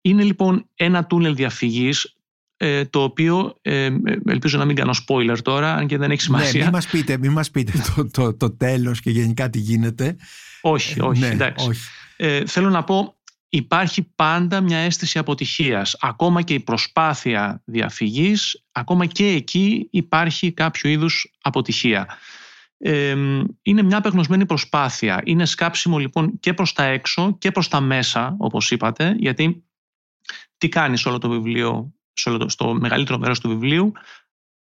[0.00, 2.16] είναι λοιπόν ένα τούνελ διαφυγής
[2.56, 3.90] ε, το οποίο ε,
[4.26, 6.58] ελπίζω να μην κάνω spoiler τώρα αν και δεν έχει ναι, σημασία.
[6.58, 10.16] Ναι, μην μας πείτε, μην μας πείτε το, το, το τέλος και γενικά τι γίνεται.
[10.60, 11.68] Όχι, όχι, ναι, εντάξει.
[11.68, 11.80] Όχι.
[12.16, 13.16] Ε, θέλω να πω
[13.56, 15.96] υπάρχει πάντα μια αίσθηση αποτυχίας.
[16.00, 22.08] Ακόμα και η προσπάθεια διαφυγής, ακόμα και εκεί υπάρχει κάποιο είδους αποτυχία.
[22.78, 23.16] Ε,
[23.62, 25.22] είναι μια απεγνωσμένη προσπάθεια.
[25.24, 29.64] Είναι σκάψιμο λοιπόν και προς τα έξω και προς τα μέσα, όπως είπατε, γιατί
[30.58, 31.94] τι κάνει σε όλο το βιβλίο
[32.46, 33.92] στο μεγαλύτερο μέρος του βιβλίου,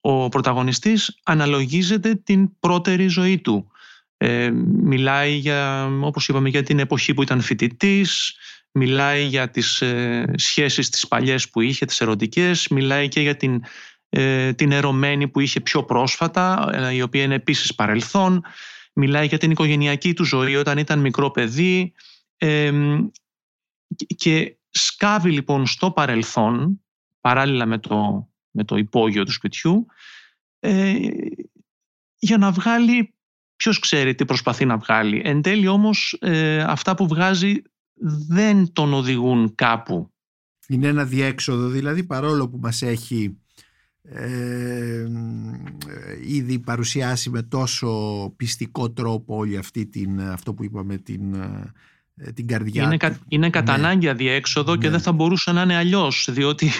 [0.01, 3.69] ο πρωταγωνιστής αναλογίζεται την πρώτερη ζωή του.
[4.17, 8.37] Ε, μιλάει για, όπως είπαμε, για την εποχή που ήταν φοιτητής,
[8.77, 13.63] μιλάει για τις ε, σχέσεις τις παλιές που είχε, τις ερωτικές, μιλάει και για την,
[14.09, 18.43] ε, την ερωμένη που είχε πιο πρόσφατα, ε, η οποία είναι επίσης παρελθόν,
[18.93, 21.93] μιλάει για την οικογενειακή του ζωή όταν ήταν μικρό παιδί
[22.37, 22.71] ε,
[24.15, 26.81] και σκάβει λοιπόν στο παρελθόν
[27.21, 29.85] παράλληλα με το, με το υπόγειο του σπιτιού
[30.59, 30.97] ε,
[32.17, 33.13] για να βγάλει,
[33.55, 35.21] ποιος ξέρει τι προσπαθεί να βγάλει.
[35.25, 37.61] Εν τέλει όμως ε, αυτά που βγάζει
[38.27, 40.09] δεν τον οδηγούν κάπου.
[40.67, 43.37] Είναι ένα διέξοδο δηλαδή παρόλο που μας έχει
[44.01, 45.05] ε,
[46.27, 47.89] ήδη παρουσιάσει με τόσο
[48.35, 51.35] πιστικό τρόπο όλη αυτή την, αυτό που είπαμε την
[52.17, 53.15] ε, την καρδιά είναι, του.
[53.27, 53.83] είναι κατά ναι.
[53.83, 54.91] ανάγκη αδιέξοδο και ναι.
[54.91, 56.27] δεν θα μπορούσε να είναι αλλιώς.
[56.31, 56.71] Διότι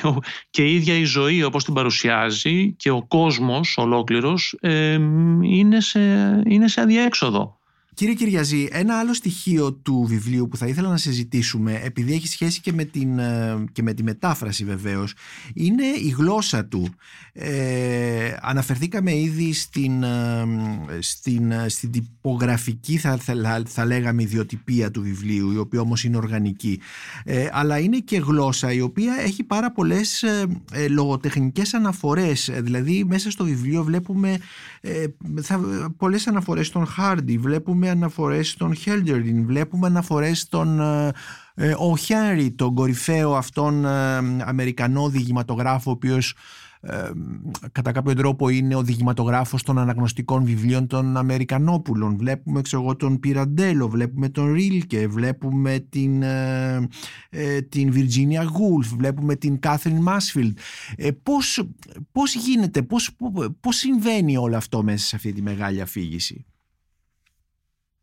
[0.50, 4.94] και η ίδια η ζωή όπως την παρουσιάζει και ο κόσμος ολόκληρος ε,
[5.42, 6.00] είναι, σε,
[6.46, 7.60] είναι σε αδιέξοδο.
[7.96, 12.62] Κύριε Κυριαζή, ένα άλλο στοιχείο του βιβλίου που θα ήθελα να συζητήσουμε, επειδή έχει σχέση
[12.62, 15.14] και με, την, ε, και με τη μετάφραση βεβαίως,
[15.54, 16.88] είναι η γλώσσα του.
[17.34, 20.46] Ε, αναφερθήκαμε ήδη στην, ε,
[21.00, 26.18] στην, ε, στην τυπογραφική, θα, θα, θα, λέγαμε, ιδιοτυπία του βιβλίου, η οποία όμως είναι
[26.18, 26.80] οργανική.
[27.24, 32.52] Ε, αλλά είναι και γλώσσα η οποία έχει πάρα πολλές ε, λογοτεχνικές αναφορές.
[32.54, 34.38] Δηλαδή, μέσα στο βιβλίο βλέπουμε
[34.82, 35.06] ε,
[35.42, 35.60] θα,
[35.98, 41.12] πολλές αναφορές στον Χάρντι, βλέπουμε αναφορές στον Χέλντερντιν, βλέπουμε αναφορές στον ε,
[41.56, 46.36] ε, ο Χένρι, τον κορυφαίο αυτόν ε, Αμερικανό διηγηματογράφο, ο οποίος
[47.72, 52.18] κατά κάποιο τρόπο είναι ο διηγηματογράφος των αναγνωστικών βιβλίων των Αμερικανόπουλων.
[52.18, 56.88] Βλέπουμε ξέρω, τον Πυραντέλο, βλέπουμε τον Ρίλκε, βλέπουμε την, ε,
[57.30, 60.58] ε, την Virginia Woolf, βλέπουμε την Κάθριν Μάσφιλντ.
[60.96, 61.70] Ε, πώς,
[62.12, 63.10] πώς γίνεται, πώς,
[63.60, 66.46] πώς συμβαίνει όλο αυτό μέσα σε αυτή τη μεγάλη αφήγηση;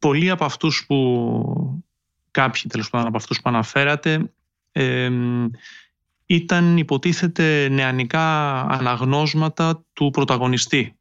[0.02, 1.82] Πολλοί από αυτούς που,
[2.30, 4.32] κάποιοι τέλος πάντων από αυτούς που αναφέρατε,
[6.26, 10.96] ήταν υποτίθεται νεανικά αναγνώσματα του πρωταγωνιστή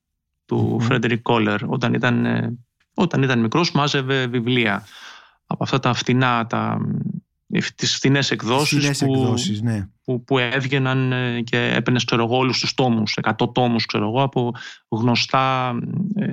[0.46, 2.58] του mm Φρέντερικ Κόλλερ όταν ήταν, ε,
[2.94, 4.86] όταν ήταν μικρός μάζευε βιβλία.
[5.46, 6.78] Από αυτά τα φτηνά τα,
[7.76, 9.88] τις φθηνές εκδόσεις, που, εκδόσεις ναι.
[10.04, 14.24] που, που, έβγαιναν ε, και έπαιρνες ξέρω εγώ όλους τους τόμους, 100 τόμους ξέρω εγώ
[14.24, 14.52] από
[14.90, 15.76] γνωστά
[16.16, 16.32] ε,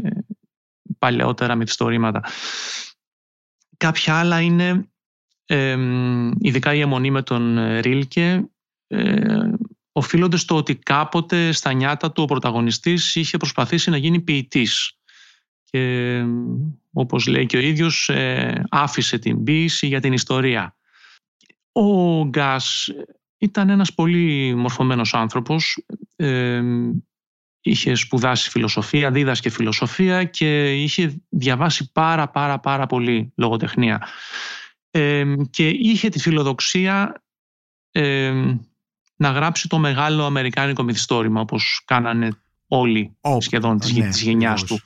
[0.98, 2.24] παλαιότερα μυθιστορήματα.
[3.76, 4.88] Κάποια άλλα είναι
[5.46, 5.76] ε,
[6.38, 8.48] ειδικά η αιμονή με τον Ρίλκε
[8.86, 9.50] ε,
[9.92, 14.92] οφείλονται στο ότι κάποτε στα νιάτα του ο πρωταγωνιστής είχε προσπαθήσει να γίνει ποιητής
[15.64, 16.24] και
[16.92, 20.76] όπως λέει και ο ίδιος ε, άφησε την ποίηση για την ιστορία.
[21.72, 22.90] Ο Γκάς
[23.38, 25.84] ήταν ένας πολύ μορφωμένος άνθρωπος,
[26.16, 26.62] ε,
[27.68, 34.08] είχε σπουδάσει φιλοσοφία, δίδασκε φιλοσοφία και είχε διαβάσει πάρα πάρα πάρα πολύ λογοτεχνία.
[34.90, 37.22] Ε, και είχε τη φιλοδοξία
[37.90, 38.32] ε,
[39.16, 42.30] να γράψει το μεγάλο αμερικάνικο μυθιστόρημα όπως κάνανε
[42.68, 44.80] όλοι σχεδόν της, ναι, γενιάς του.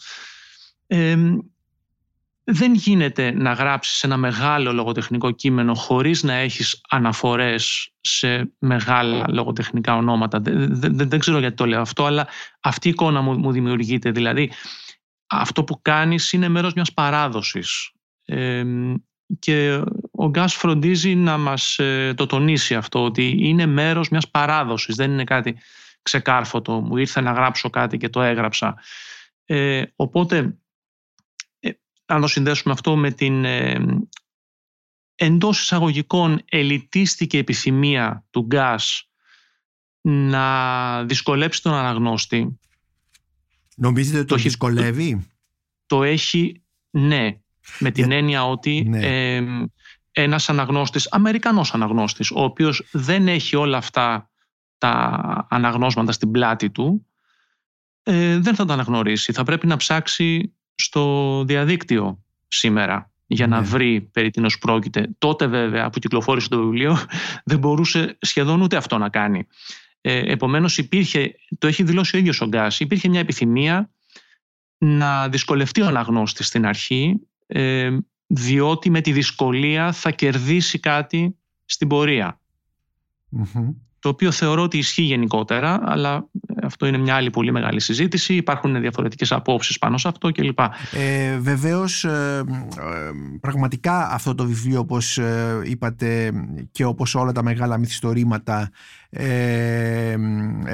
[2.44, 9.96] Δεν γίνεται να γράψεις ένα μεγάλο λογοτεχνικό κείμενο χωρίς να έχεις αναφορές σε μεγάλα λογοτεχνικά
[9.96, 10.40] ονόματα.
[10.40, 12.28] Δεν, δεν, ξέρω γιατί το λέω αυτό, αλλά
[12.60, 14.10] αυτή η εικόνα μου, μου δημιουργείται.
[14.10, 14.50] Δηλαδή,
[15.26, 17.90] αυτό που κάνεις είναι μέρος μιας παράδοσης.
[19.38, 24.94] και ο Γκάς φροντίζει να μας ε, το τονίσει αυτό, ότι είναι μέρος μιας παράδοσης,
[24.94, 25.56] δεν είναι κάτι
[26.02, 28.78] ξεκάρφωτο, μου ήρθε να γράψω κάτι και το έγραψα.
[29.44, 30.48] Ε, οπότε, ε,
[32.12, 33.84] αν το συνδέσουμε αυτό με την ε,
[35.14, 39.10] εντός εισαγωγικών ελιτίστικη επιθυμία του Γκάς
[40.00, 42.58] να δυσκολέψει τον αναγνώστη.
[43.76, 45.26] Νομίζετε ότι το, το δυσκολεύει;
[45.86, 47.40] Το, έχει, ναι,
[47.78, 49.34] με την έννοια ότι ναι.
[49.36, 49.44] ε,
[50.12, 54.30] ένας αναγνώστης, Αμερικανός αναγνώστης, ο οποίος δεν έχει όλα αυτά
[54.78, 57.06] τα αναγνώσματα στην πλάτη του,
[58.02, 59.32] ε, δεν θα τα αναγνωρίσει.
[59.32, 63.66] Θα πρέπει να ψάξει στο διαδίκτυο σήμερα για να ναι.
[63.66, 65.14] βρει περί τίνος πρόκειται.
[65.18, 66.98] Τότε βέβαια που κυκλοφόρησε το βιβλίο
[67.44, 69.46] δεν μπορούσε σχεδόν ούτε αυτό να κάνει.
[70.00, 73.90] Ε, επομένως υπήρχε, το έχει δηλώσει ο ίδιος ο Γκάς, υπήρχε μια επιθυμία
[74.78, 81.88] να δυσκολευτεί ο αναγνώστης στην αρχή ε, διότι με τη δυσκολία θα κερδίσει κάτι στην
[81.88, 82.40] πορεια
[84.02, 86.28] το οποίο θεωρώ ότι ισχύει γενικότερα, αλλά
[86.62, 88.34] αυτό είναι μια άλλη πολύ μεγάλη συζήτηση.
[88.34, 90.58] Υπάρχουν διαφορετικές απόψεις πάνω σε αυτό κλπ.
[90.92, 92.44] Ε, βεβαίως, ε,
[92.78, 93.10] ε,
[93.40, 96.32] πραγματικά αυτό το βιβλίο, όπως ε, είπατε
[96.72, 98.70] και όπως όλα τα μεγάλα μυθιστορήματα,
[99.10, 100.14] ε,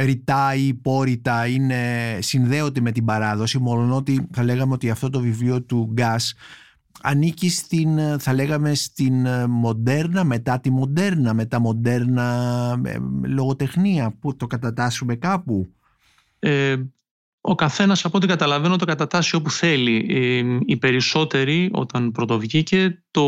[0.05, 1.83] ρητά ή πόρητα είναι,
[2.21, 6.35] συνδέονται με την παράδοση, μόνο ότι θα λέγαμε ότι αυτό το βιβλίο του Γκάς
[7.03, 14.17] ανήκει στην, ε, θα λέγαμε, στην ε, μοντέρνα, μετά τη μοντέρνα, μετά μοντέρνα ε, λογοτεχνία,
[14.21, 15.73] που το κατατάσσουμε κάπου.
[16.39, 16.77] Ε,
[17.41, 19.97] ο καθένας από ό,τι καταλαβαίνω το κατατάσσει όπου θέλει.
[20.67, 23.25] οι περισσότεροι όταν πρωτοβγήκε το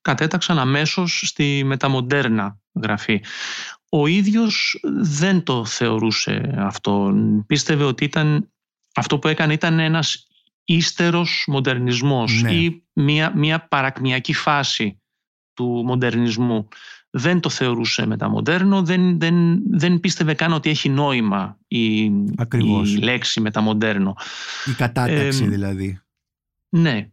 [0.00, 3.22] κατέταξαν αμέσως στη μεταμοντέρνα γραφή.
[3.88, 7.14] Ο ίδιος δεν το θεωρούσε αυτό.
[7.46, 8.50] Πίστευε ότι ήταν,
[8.94, 10.26] αυτό που έκανε ήταν ένας
[10.64, 12.52] ύστερος μοντερνισμός ναι.
[12.52, 15.00] ή μια, μια παρακμιακή φάση
[15.54, 16.68] του μοντερνισμού.
[17.10, 23.40] Δεν το θεωρούσε μεταμοντέρνο, δεν, δεν, δεν πίστευε καν ότι έχει νόημα η, η λέξη
[23.40, 24.16] μεταμοντέρνο.
[24.66, 26.00] Η κατάταξη δηλαδή.
[26.68, 27.10] Ναι.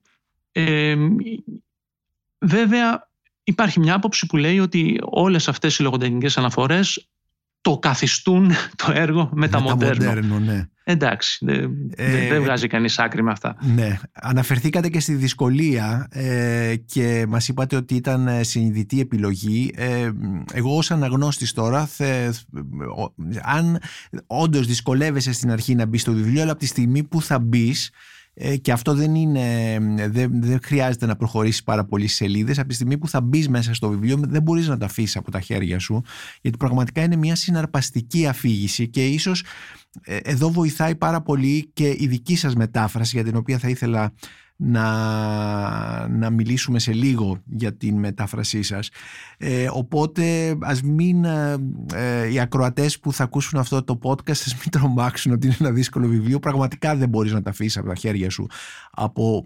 [0.52, 0.96] Ε,
[2.40, 3.10] βέβαια
[3.44, 7.10] υπάρχει μια άποψη που λέει ότι όλες αυτές οι λογοτεχνικές αναφορές
[7.62, 10.40] το καθιστούν το έργο μεταμοντέρνο.
[10.40, 10.68] ναι.
[10.84, 13.56] Εντάξει, δεν, ε, βγάζει κανείς άκρη με αυτά.
[13.76, 19.72] Ναι, αναφερθήκατε και στη δυσκολία ε, και μας είπατε ότι ήταν ε, συνειδητή επιλογή.
[19.76, 20.12] Ε,
[20.54, 22.32] εγώ ως αναγνώστης τώρα, θε,
[23.42, 23.80] αν
[24.28, 27.88] όντως δυσκολεύεσαι στην αρχή να μπεις στο βιβλίο, αλλά από τη στιγμή που θα μπεις
[27.88, 27.94] ε,
[28.62, 29.78] και αυτό δεν, είναι,
[30.10, 32.60] δεν, δεν χρειάζεται να προχωρήσεις πάρα πολλές σελίδες.
[32.60, 35.32] Από τη στιγμή που θα μπεις μέσα στο βιβλίο, δεν μπορείς να τα αφήσεις από
[35.32, 36.02] τα χέρια σου,
[36.42, 39.44] γιατί πραγματικά είναι μια συναρπαστική αφήγηση και ίσως
[40.02, 44.14] ε, εδώ βοηθάει πάρα πολύ και η δική σας μετάφραση για την οποία θα ήθελα
[44.62, 48.90] να, να μιλήσουμε σε λίγο για την μετάφρασή σας.
[49.38, 51.58] Ε, οπότε ας μην ε,
[51.94, 55.72] ε, οι ακροατές που θα ακούσουν αυτό το podcast ας μην τρομάξουν ότι είναι ένα
[55.72, 56.40] δύσκολο βιβλίο.
[56.40, 58.48] Πραγματικά δεν μπορείς να τα αφήσεις από τα χέρια σου
[58.92, 59.46] από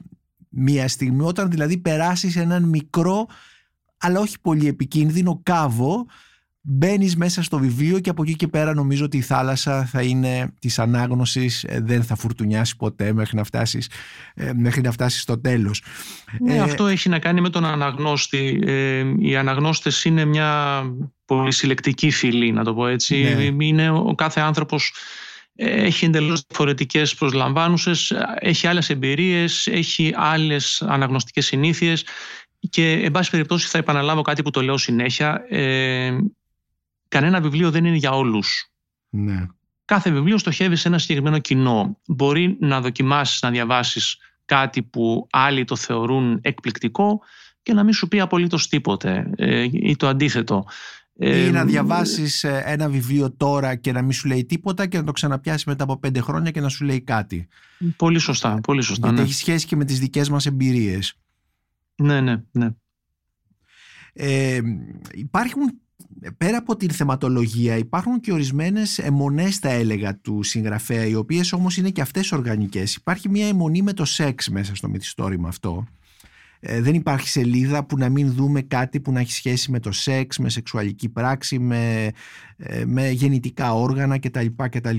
[0.49, 3.26] μια στιγμή όταν δηλαδή περάσεις έναν μικρό
[3.97, 6.06] αλλά όχι πολύ επικίνδυνο κάβο
[6.65, 10.54] Μπαίνεις μέσα στο βιβλίο και από εκεί και πέρα νομίζω ότι η θάλασσα θα είναι
[10.60, 13.89] της ανάγνωσης, ε, δεν θα φουρτουνιάσει ποτέ μέχρι να φτάσεις
[14.34, 15.84] ε, μέχρι να φτάσεις στο τέλος.
[16.39, 18.60] Ναι, ε, αυτό έχει να κάνει με τον αναγνώστη.
[18.65, 20.82] Ε, οι αναγνώστες είναι μια
[21.26, 23.15] πολύ συλλεκτική φυλή, να το πω έτσι.
[23.56, 23.65] Ναι.
[23.65, 24.93] Είναι ο κάθε άνθρωπος
[25.56, 32.06] έχει εντελώς διαφορετικές προσλαμβάνουσες, έχει άλλες εμπειρίες, έχει άλλες αναγνωστικές συνήθειες
[32.69, 35.41] και εν πάση περιπτώσει θα επαναλάβω κάτι που το λέω συνέχεια
[37.08, 38.72] κανένα βιβλίο δεν είναι για όλους.
[39.10, 39.46] Ναι.
[39.86, 42.00] Κάθε βιβλίο στοχεύει σε ένα συγκεκριμένο κοινό.
[42.08, 47.22] Μπορεί να δοκιμάσεις να διαβάσεις κάτι που άλλοι το θεωρούν εκπληκτικό
[47.62, 50.66] και να μην σου πει απολύτως τίποτε ε, ή το αντίθετο.
[51.16, 55.04] Ή να διαβάσεις ε, ένα βιβλίο τώρα και να μην σου λέει τίποτα και να
[55.04, 57.48] το ξαναπιάσεις μετά από πέντε χρόνια και να σου λέει κάτι.
[57.96, 59.08] Πολύ σωστά, πολύ σωστά.
[59.08, 59.28] Γιατί ναι.
[59.28, 61.13] έχει σχέση και με τις δικές μας εμπειρίες.
[61.96, 62.70] Ναι, ναι, ναι.
[64.13, 64.62] Ε,
[65.13, 65.82] υπάρχουν
[66.38, 71.78] πέρα από την θεματολογία υπάρχουν και ορισμένες αιμονές θα έλεγα του συγγραφέα οι οποίες όμως
[71.78, 72.96] είναι και αυτές οργανικές.
[72.96, 75.86] Υπάρχει μια αιμονή με το σεξ μέσα στο μυθιστόρημα αυτό.
[76.60, 79.92] Ε, δεν υπάρχει σελίδα που να μην δούμε κάτι που να έχει σχέση με το
[79.92, 82.12] σεξ, με σεξουαλική πράξη, με,
[82.58, 84.46] ε, με γεννητικά όργανα κτλ.
[84.70, 84.98] κτλ.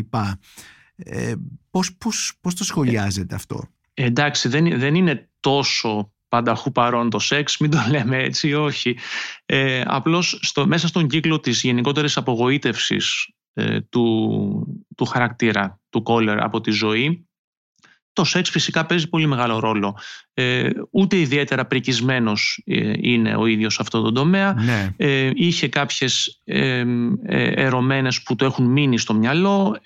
[0.96, 1.32] Ε,
[1.70, 7.58] πώς, πώς, πώς το σχολιάζετε αυτό; εντάξει, δεν, δεν είναι τόσο πανταχού παρόν το σεξ,
[7.58, 8.98] μην το λέμε έτσι, όχι.
[9.46, 16.42] Ε, απλώς στο, μέσα στον κύκλο της γενικότερης απογοήτευσης ε, του, του χαρακτήρα του Κόλλερ
[16.42, 17.26] από τη ζωή,
[18.12, 19.98] το σεξ φυσικά παίζει πολύ μεγάλο ρόλο.
[20.34, 24.52] Ε, ούτε ιδιαίτερα πρικισμένος ε, είναι ο ίδιος σε αυτό το τομέα.
[24.52, 24.94] Ναι.
[24.96, 26.84] Ε, είχε κάποιες ε,
[27.54, 29.80] ερωμένες που το έχουν μείνει στο μυαλό.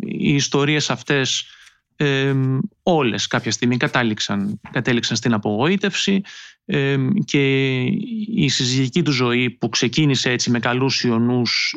[0.00, 1.46] οι ιστορίες αυτές
[2.82, 6.22] όλες κάποια στιγμή κατάληξαν, κατέληξαν στην απογοήτευση
[7.24, 7.82] και
[8.34, 11.74] η συζυγική του ζωή που ξεκίνησε έτσι με καλούς ιονούς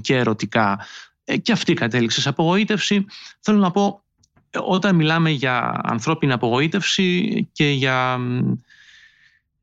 [0.00, 0.78] και ερωτικά
[1.42, 3.04] και αυτή κατέληξε σε απογοήτευση.
[3.40, 4.02] Θέλω να πω
[4.56, 8.18] όταν μιλάμε για ανθρώπινη απογοήτευση και για,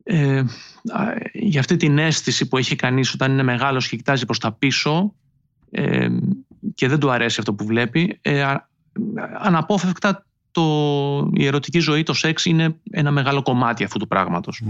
[0.03, 0.43] ε,
[1.33, 5.13] για αυτή την αίσθηση που έχει κανείς όταν είναι μεγάλος και κοιτάζει προς τα πίσω
[5.71, 6.07] ε,
[6.75, 8.55] και δεν του αρέσει αυτό που βλέπει, ε,
[9.39, 14.61] αναπόφευκτα το, η ερωτική ζωή, το σεξ είναι ένα μεγάλο κομμάτι αυτού του πραγματος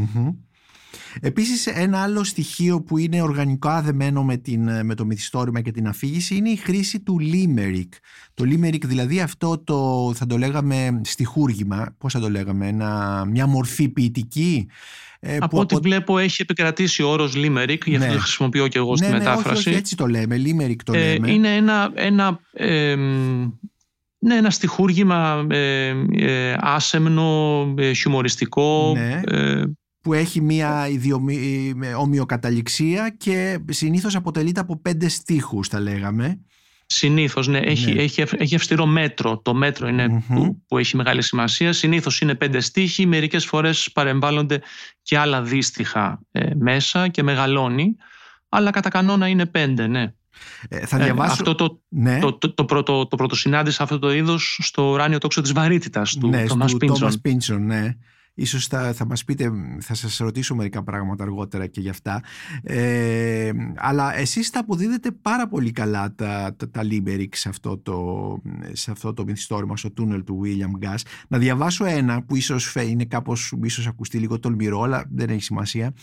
[1.22, 5.88] Επίσης ένα άλλο στοιχείο που είναι οργανικά δεμένο με, την, με το μυθιστόρημα και την
[5.88, 7.90] αφήγηση είναι η χρήση του limerick.
[8.34, 13.48] Το limerick δηλαδή αυτό το θα το λέγαμε στιχούργημα, πώς θα το λέγαμε, ένα, μια
[13.48, 14.68] μορφή ποιητική.
[15.20, 18.14] Ε, από ό,τι βλέπω έχει επικρατήσει ο όρος limerick, γι' αυτό ναι.
[18.14, 19.48] το χρησιμοποιώ και εγώ στη ναι, μετάφραση.
[19.48, 21.32] Ναι, όχι, όχι, έτσι το λέμε, limerick το ε, λέμε.
[21.32, 22.40] Είναι ένα, ένα
[24.26, 29.22] ναι, ένα στιχούργημα ε, ε, άσεμνο, ε, χιουμοριστικό, ναι
[30.06, 30.88] που έχει μία
[31.98, 36.40] ομοιοκαταληξία και συνήθως αποτελείται από πέντε στίχους θα λέγαμε.
[36.86, 37.58] Συνήθως, ναι.
[37.58, 38.02] Έχει, ναι.
[38.02, 39.38] έχει, έχει αυστηρό μέτρο.
[39.38, 39.90] Το μέτρο
[40.68, 41.74] που, έχει μεγάλη σημασία.
[41.74, 43.06] Συνήθως είναι πέντε στίχοι.
[43.06, 44.62] Μερικές φορές παρεμβάλλονται
[45.02, 47.96] και άλλα δύστιχα ε, μέσα και μεγαλώνει.
[48.50, 50.14] Αλλά κατά κανόνα είναι πέντε, ναι.
[50.70, 51.32] Ε, θα διαβάσω...
[51.32, 52.20] αυτό το, ναι.
[52.20, 56.16] το, το, το, πρώτο, το πρώτο συνάντησα αυτό το είδος στο ουράνιο τόξο της βαρύτητας
[56.16, 57.66] του ναι, Thomas Πίντσον.
[57.66, 57.96] Ναι.
[58.38, 62.22] Ίσως θα, θα μας πείτε, θα σας ρωτήσω μερικά πράγματα αργότερα και γι' αυτά.
[62.64, 66.82] Ε, αλλά εσείς τα αποδίδετε πάρα πολύ καλά τα, τα, τα
[67.32, 68.38] σε αυτό, το,
[68.72, 71.02] σε αυτό το μυθιστόρημα, στο τούνελ του William Gas.
[71.28, 75.94] Να διαβάσω ένα που ίσως είναι κάπως, ίσως ακουστεί λίγο τολμηρό, αλλά δεν έχει σημασία.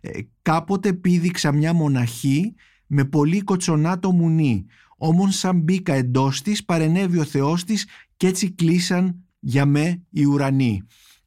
[0.00, 0.10] Ε,
[0.42, 2.54] κάποτε πήδηξα μια μοναχή
[2.92, 4.66] με πολύ κοτσονάτο μουνί.
[4.96, 10.24] Όμως σαν μπήκα εντός της παρενέβη ο Θεός της και έτσι κλείσαν για με οι
[10.24, 10.82] ουρανοί.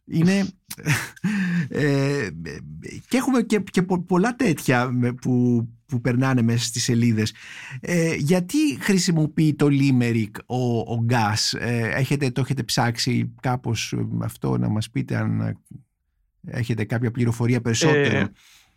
[0.05, 0.45] Είναι...
[1.69, 2.29] Ε,
[3.07, 4.89] και έχουμε και, και πολλά τέτοια
[5.21, 7.33] που, που περνάνε μέσα στις σελίδες.
[7.79, 14.57] Ε, γιατί χρησιμοποιεί το Limerick ο, ο Γκάς; Ε, έχετε, το έχετε ψάξει κάπως αυτό
[14.57, 15.59] να μας πείτε αν
[16.45, 18.27] έχετε κάποια πληροφορία περισσότερο;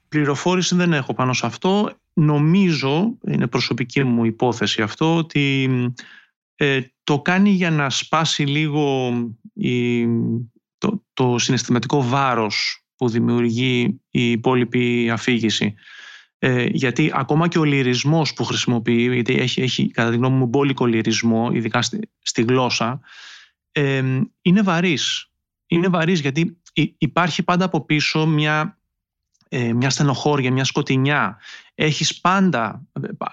[0.07, 1.91] Ε, πληροφόρηση δεν έχω πάνω σε αυτό.
[2.13, 5.71] Νομίζω, είναι προσωπική μου υπόθεση αυτό, ότι
[6.55, 9.13] ε, το κάνει για να σπάσει λίγο
[9.55, 10.07] η
[10.79, 15.75] το, το συναισθηματικό βάρος που δημιουργεί η υπόλοιπη αφήγηση.
[16.39, 20.47] Ε, γιατί ακόμα και ο λυρισμός που χρησιμοποιεί, γιατί έχει, έχει κατά τη γνώμη μου
[20.47, 21.83] μπόλικο λυρισμό, ειδικά
[22.23, 23.01] στη, γλώσσα,
[23.73, 24.03] ε,
[24.43, 25.31] είναι βαρύς.
[25.67, 26.61] Είναι βαρύς γιατί
[26.99, 28.86] υπάρχει πάντα από πίσω μια, ε,
[29.75, 31.39] μια στενοχώρια, μια σκοτεινιά.
[31.75, 32.83] Έχεις πάντα,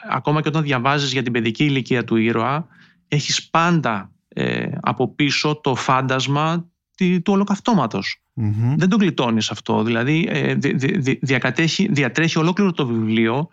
[0.09, 2.67] ακόμα και όταν διαβάζεις για την παιδική ηλικία του ήρωα,
[3.07, 6.65] έχεις πάντα ε, από πίσω το φάντασμα
[6.97, 8.21] του ολοκαυτώματος.
[8.77, 9.83] Δεν το γλιτώνεις αυτό.
[9.83, 10.55] Δηλαδή ε,
[11.21, 13.49] διακατέχει, διατρέχει ολόκληρο το βιβλίο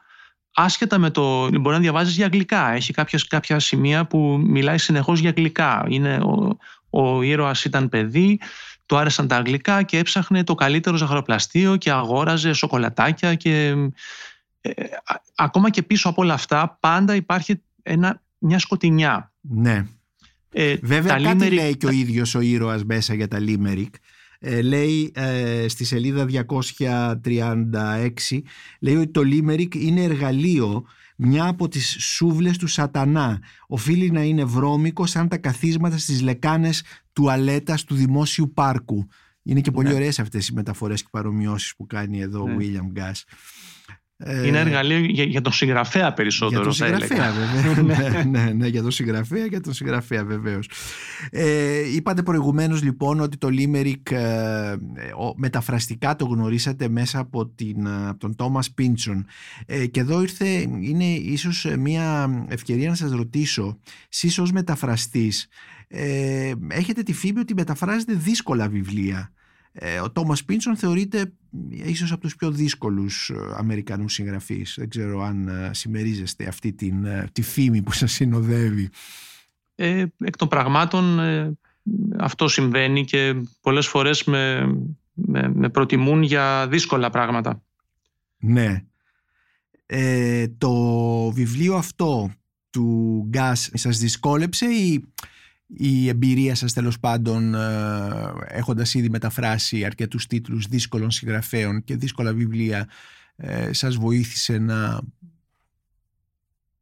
[0.54, 1.48] άσχετα με το...
[1.48, 2.72] Μπορεί να διαβάζεις για αγγλικά.
[2.72, 5.84] Έχει κάποια, κάποια σημεία που μιλάει συνεχώς για αγγλικά.
[5.88, 6.56] Είναι, ο,
[6.90, 8.40] ο ήρωας ήταν παιδί,
[8.90, 13.74] του άρεσαν τα αγγλικά και έψαχνε το καλύτερο ζαχαροπλαστείο και αγόραζε σοκολατάκια και
[14.60, 14.72] ε,
[15.34, 19.32] ακόμα και πίσω από όλα αυτά πάντα υπάρχει ένα, μια σκοτεινιά.
[19.40, 19.86] Ναι.
[20.52, 23.94] Ε, Βέβαια κάτι λέει και ο ίδιος ο ήρωας μέσα για τα Λίμερικ.
[24.38, 28.38] Ε, λέει ε, στη σελίδα 236
[28.80, 30.84] λέει ότι το Λίμερικ είναι εργαλείο
[31.22, 36.82] μια από τις σούβλες του σατανά οφείλει να είναι βρώμικο σαν τα καθίσματα στις λεκάνες
[37.12, 39.08] τουαλέτας του δημόσιου πάρκου
[39.42, 39.94] είναι και πολύ ναι.
[39.94, 42.52] ωραίες αυτές οι μεταφορές και παρομοιώσεις που κάνει εδώ ναι.
[42.52, 43.22] ο William Gass
[44.26, 46.62] είναι ε, εργαλείο για, για τον συγγραφέα περισσότερο.
[46.62, 47.82] Για τον συγγραφέα, βέβαια.
[48.22, 50.70] ναι, ναι, ναι, για τον συγγραφέα, για τον συγγραφέα, βεβαίως.
[51.30, 54.74] Ε, είπατε προηγουμένως λοιπόν ότι το Limerick ε,
[55.36, 59.26] μεταφραστικά το γνωρίσατε μέσα από, την, από τον Τόμας Πίντσον.
[59.66, 60.48] Ε, και εδώ ήρθε,
[60.80, 63.78] είναι ίσως μια ευκαιρία να σας ρωτήσω,
[64.12, 65.48] εσείς ως μεταφραστής,
[65.88, 69.32] ε, έχετε τη φήμη ότι μεταφράζετε δύσκολα βιβλία;
[69.72, 71.32] Ε, ο Τόμας Πίντσον θεωρείται
[71.70, 74.74] ίσως από τους πιο δύσκολους ε, Αμερικανούς συγγραφείς.
[74.78, 78.90] Δεν ξέρω αν ε, συμμερίζεστε αυτή την, τη φήμη που σας συνοδεύει.
[79.74, 81.58] ε, εκ των πραγμάτων ε,
[82.18, 84.74] αυτό συμβαίνει και πολλές φορές με,
[85.12, 87.62] με, με προτιμούν για δύσκολα πράγματα.
[88.38, 88.84] Ναι.
[89.86, 90.72] Ε, το
[91.30, 92.30] βιβλίο αυτό
[92.70, 95.04] του Γκάς σας δυσκόλεψε ή
[95.76, 102.32] η εμπειρία σας τέλος πάντων ε, έχοντας ήδη μεταφράσει αρκετούς τίτλους δύσκολων συγγραφέων και δύσκολα
[102.32, 102.88] βιβλία
[103.36, 105.00] ε, σας βοήθησε να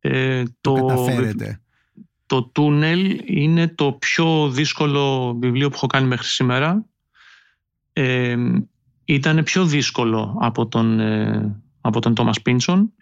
[0.00, 1.60] ε, το, το καταφέρετε;
[2.26, 6.84] Το Τούνελ είναι το πιο δύσκολο βιβλίο που έχω κάνει μέχρι σήμερα.
[7.92, 8.36] Ε,
[9.04, 12.92] ήταν πιο δύσκολο από τον, ε, από τον Τόμας Πίντσον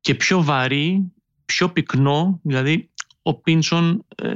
[0.00, 1.12] και πιο βαρύ,
[1.44, 2.89] πιο πυκνό, δηλαδή
[3.22, 4.34] ο Πίντσον ε,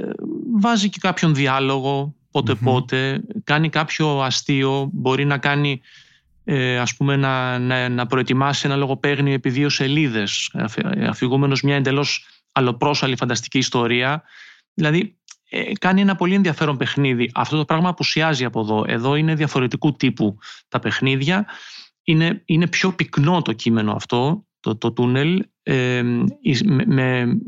[0.61, 5.81] βάζει και κάποιον διάλογο πότε-πότε, κάνει κάποιο αστείο, μπορεί να κάνει
[6.45, 10.51] ε, ας πούμε να, να, να προετοιμάσει ένα λογοπαίγνιο επί δύο σελίδες
[11.09, 14.23] αφηγούμενος μια εντελώς αλλοπρόσαλη φανταστική ιστορία.
[14.75, 15.19] Δηλαδή
[15.49, 17.31] ε, κάνει ένα πολύ ενδιαφέρον παιχνίδι.
[17.35, 18.85] Αυτό το πράγμα απουσιάζει από εδώ.
[18.87, 21.47] Εδώ είναι διαφορετικού τύπου τα παιχνίδια.
[22.03, 25.45] Είναι, είναι πιο πυκνό το κείμενο αυτό το, το τούνελ.
[25.63, 26.03] Ε,
[26.87, 27.39] με,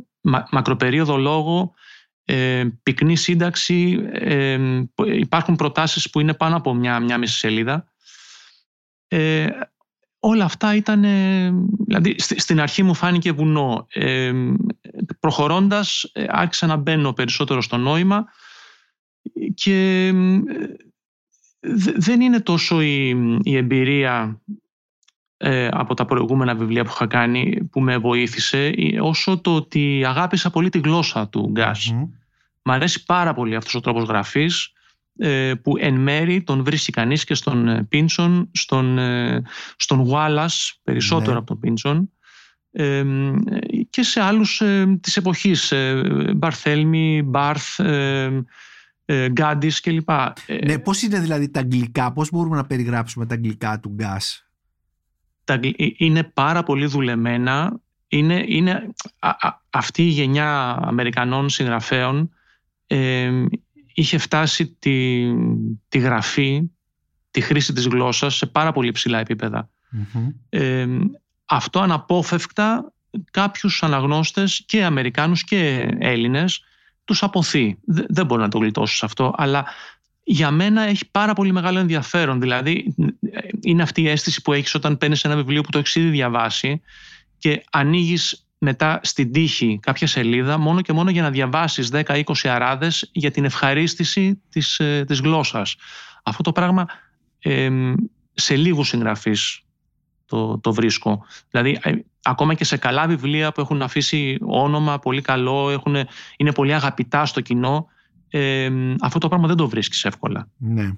[0.50, 1.74] μακροπερίοδο λόγο
[2.24, 4.58] ε, πυκνή σύνταξη ε,
[5.04, 7.92] υπάρχουν προτάσεις που είναι πάνω από μια, μια μισή σελίδα
[9.08, 9.46] ε,
[10.20, 11.04] όλα αυτά ήταν,
[11.86, 13.86] δηλαδή στην αρχή μου φάνηκε βουνό.
[13.92, 14.32] Ε,
[15.20, 18.24] προχωρώντας ε, άρχισα να μπαίνω περισσότερο στο νόημα
[19.54, 20.12] και
[21.96, 23.08] δεν είναι τόσο η,
[23.42, 24.65] η εμπειρία ε,
[25.70, 30.68] από τα προηγούμενα βιβλία που είχα κάνει που με βοήθησε όσο το ότι αγάπησα πολύ
[30.68, 31.92] τη γλώσσα του Γκάς.
[31.94, 32.08] Mm.
[32.62, 34.70] Μ' αρέσει πάρα πολύ αυτός ο τρόπος γραφής
[35.18, 39.42] ε, που εν μέρη τον βρίσκει κανείς και στον ε, Πίντσον, στον, ε,
[39.76, 41.38] στον Wallace περισσότερο ναι.
[41.38, 42.10] από τον Πίντσον
[43.90, 44.62] και σε άλλους
[45.00, 45.72] της εποχής,
[46.36, 47.80] Μπαρθέλμι, Μπάρθ,
[49.30, 50.10] Γκάντις κλπ.
[50.64, 54.45] Ναι, πώς είναι δηλαδή τα αγγλικά, πώς μπορούμε να περιγράψουμε τα αγγλικά του Γκάς;
[55.96, 57.80] Είναι πάρα πολύ δουλεμένα.
[58.08, 58.90] Είναι, είναι
[59.70, 62.30] αυτή η γενιά Αμερικανών συγγραφέων
[63.94, 65.26] είχε φτάσει τη,
[65.88, 66.62] τη γραφή,
[67.30, 69.22] τη χρήση της γλώσσας σε πάρα πολύ ψηλά
[70.48, 70.86] Ε,
[71.44, 72.92] αυτό αναπόφευκτα
[73.30, 76.64] κάποιους αναγνώστες και Αμερικάνους και Έλληνες
[77.04, 77.78] τους αποθεί.
[77.84, 79.64] Δεν μπορεί να το γλιτώσεις αυτό, αλλά
[80.28, 82.40] για μένα έχει πάρα πολύ μεγάλο ενδιαφέρον.
[82.40, 82.94] Δηλαδή,
[83.60, 86.80] είναι αυτή η αίσθηση που έχεις όταν παίρνεις ένα βιβλίο που το έχεις ήδη διαβάσει
[87.38, 93.10] και ανοίγεις μετά στην τύχη κάποια σελίδα μόνο και μόνο για να διαβάσεις 10-20 αράδες
[93.12, 95.76] για την ευχαρίστηση της, ε, της γλώσσας.
[96.22, 96.86] Αυτό το πράγμα
[98.34, 99.60] σε λίγους συγγραφείς
[100.26, 101.24] το, το βρίσκω.
[101.50, 105.96] Δηλαδή ε, ακόμα και σε καλά βιβλία που έχουν αφήσει όνομα πολύ καλό, έχουν,
[106.36, 107.86] είναι πολύ αγαπητά στο κοινό,
[109.00, 110.48] αυτό το πράγμα δεν το βρίσκεις εύκολα.
[110.56, 110.92] Ναι.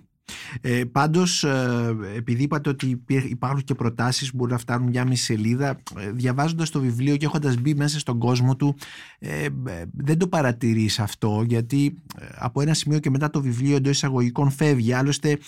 [0.60, 5.24] Ε, πάντως ε, επειδή είπατε ότι υπάρχουν και προτάσεις που μπορούν να φτάνουν μια μισή
[5.24, 8.76] σελίδα ε, διαβάζοντας το βιβλίο και έχοντας μπει μέσα στον κόσμο του
[9.18, 9.46] ε,
[9.92, 11.94] δεν το παρατηρείς αυτό γιατί
[12.38, 14.92] από ένα σημείο και μετά το βιβλίο εντός εισαγωγικών φεύγει.
[14.92, 15.38] Άλλωστε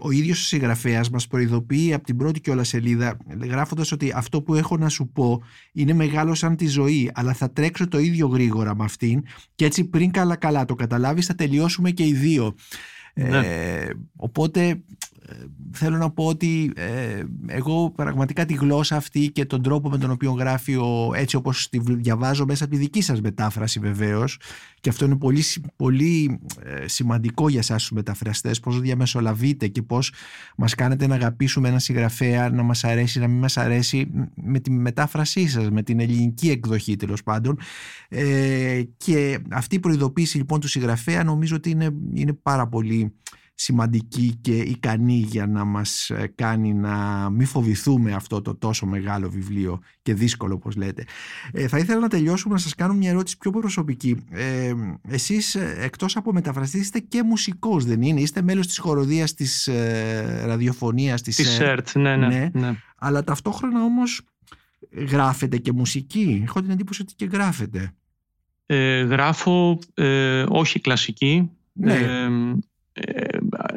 [0.00, 4.54] ο ίδιος ο συγγραφέας μας προειδοποιεί από την πρώτη κιόλας σελίδα γράφοντας ότι αυτό που
[4.54, 8.76] έχω να σου πω είναι μεγάλο σαν τη ζωή αλλά θα τρέξω το ίδιο γρήγορα
[8.76, 9.22] με αυτήν
[9.54, 12.54] και έτσι πριν καλά καλά το καταλάβεις θα τελειώσουμε και οι δύο
[13.16, 13.38] ναι.
[13.38, 14.80] Ε, οπότε
[15.72, 20.10] θέλω να πω ότι ε, εγώ πραγματικά τη γλώσσα αυτή και τον τρόπο με τον
[20.10, 24.38] οποίο γράφει ο, έτσι όπως τη διαβάζω μέσα από τη δική σας μετάφραση βεβαίως
[24.80, 25.42] και αυτό είναι πολύ,
[25.76, 30.12] πολύ ε, σημαντικό για εσάς τους μεταφραστές πώς διαμεσολαβείτε και πώς
[30.56, 34.70] μας κάνετε να αγαπήσουμε έναν συγγραφέα να μας αρέσει, να μην μας αρέσει με τη
[34.70, 37.58] μετάφρασή σας, με την ελληνική εκδοχή τέλος πάντων.
[38.08, 43.14] Ε, και αυτή η προειδοποίηση λοιπόν του συγγραφέα νομίζω ότι είναι, είναι πάρα πολύ
[43.58, 49.30] σημαντική και ικανή για να μας ε, κάνει να μην φοβηθούμε αυτό το τόσο μεγάλο
[49.30, 51.04] βιβλίο και δύσκολο όπως λέτε.
[51.52, 54.16] Ε, θα ήθελα να τελειώσουμε να σας κάνω μια ερώτηση πιο προσωπική.
[54.30, 54.72] Ε,
[55.08, 59.66] εσείς ε, εκτός από μεταφραστής είστε και μουσικός δεν είναι, είστε μέλος της χοροδίας της
[59.66, 61.96] ε, ραδιοφωνίας της, της ΕΡΤ.
[61.96, 62.76] Ναι, ναι, ναι, ναι.
[62.96, 64.22] Αλλά ταυτόχρονα όμως
[64.90, 66.42] γράφετε και μουσική.
[66.46, 67.94] Έχω την εντύπωση ότι και γράφετε.
[68.66, 69.78] Ε, γράφω
[70.48, 71.50] όχι κλασική.
[71.72, 71.98] Ναι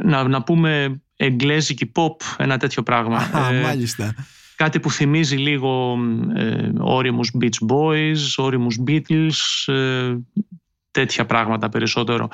[0.04, 3.18] να, να πούμε εγγλέζικη pop, ένα τέτοιο πράγμα.
[3.18, 4.16] Α, ε, μάλιστα.
[4.56, 5.98] Κάτι που θυμίζει λίγο
[6.36, 10.16] ε, όριμους Beach Boys, όριμους Beatles, ε,
[10.92, 12.30] τέτοια πράγματα περισσότερο.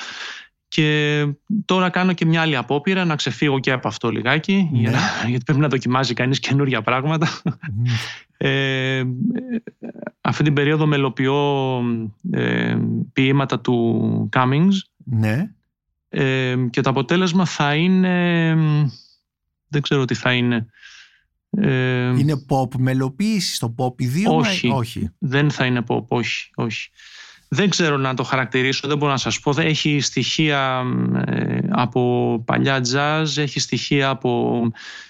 [0.67, 1.25] Και
[1.65, 4.79] τώρα κάνω και μια άλλη απόπειρα να ξεφύγω και από αυτό λιγάκι, ναι.
[4.79, 7.27] για, γιατί πρέπει να δοκιμάζει κανείς καινούργια πράγματα.
[8.37, 9.03] Ε,
[10.21, 11.81] αυτή την περίοδο μελοποιώ
[12.31, 12.77] ε,
[13.13, 14.73] ποίηματα του Cummings.
[15.03, 15.51] Ναι.
[16.17, 18.55] Ε, και το αποτέλεσμα θα είναι...
[19.67, 20.65] Δεν ξέρω τι θα είναι.
[21.49, 26.89] Ε, είναι pop μελοποίηση στο pop ιδίωμα όχι, όχι; Δεν θα είναι pop, όχι, όχι.
[27.49, 29.53] Δεν ξέρω να το χαρακτηρίσω, δεν μπορώ να σας πω.
[29.57, 30.83] Έχει στοιχεία
[31.25, 34.61] ε, από παλιά jazz, έχει στοιχεία από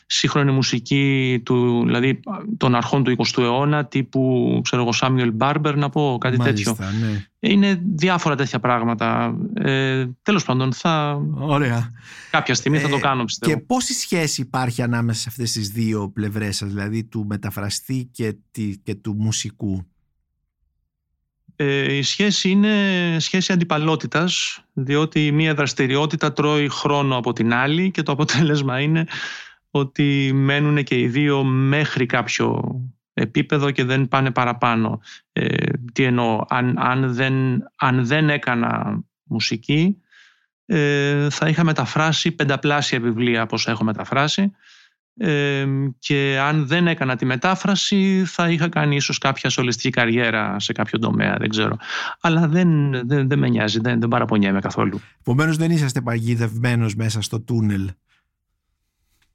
[0.08, 2.20] σύγχρονη μουσική του, δηλαδή
[2.58, 6.86] των αρχών του 20ου αιώνα, τύπου ξέρω εγώ, Samuel Barber, να πω κάτι Μάλιστα, τέτοιο.
[7.10, 7.26] Ναι.
[7.40, 9.38] Είναι διάφορα τέτοια πράγματα.
[9.54, 11.22] Ε, τέλος πάντων, θα...
[11.34, 11.92] Ωραία.
[12.32, 13.54] κάποια στιγμή θα το Ε, κάνω, πιστεύω.
[13.56, 18.36] Και πόση σχέση υπάρχει ανάμεσα σε αυτές τις δύο πλευρές σας, δηλαδή του μεταφραστή και,
[18.52, 19.86] τη- και του μουσικού;
[21.56, 22.70] Ε, η σχέση είναι
[23.20, 29.08] σχέση αντιπαλότητας, διότι μία δραστηριότητα τρώει χρόνο από την άλλη και το αποτέλεσμα είναι
[29.70, 32.76] ότι μένουν και οι δύο μέχρι κάποιο
[33.14, 35.02] επίπεδο και δεν πάνε παραπάνω.
[35.32, 39.98] Ε, τι εννοώ, αν, αν, δεν, αν δεν έκανα μουσική
[40.66, 44.52] ε, θα είχα μεταφράσει πενταπλάσια βιβλία από όσα έχω μεταφράσει
[45.18, 45.66] ε,
[46.00, 51.00] και αν δεν έκανα τη μετάφραση θα είχα κάνει ίσως κάποια σολιστική καριέρα σε κάποιο
[51.00, 51.78] τομέα, δεν ξέρω.
[52.20, 55.02] Αλλά δεν, δεν, δεν με νοιάζει, δεν, δεν παραπονιέμαι καθόλου.
[55.20, 57.92] Επομένως δεν είσαστε παγιδευμένος μέσα στο τούνελ.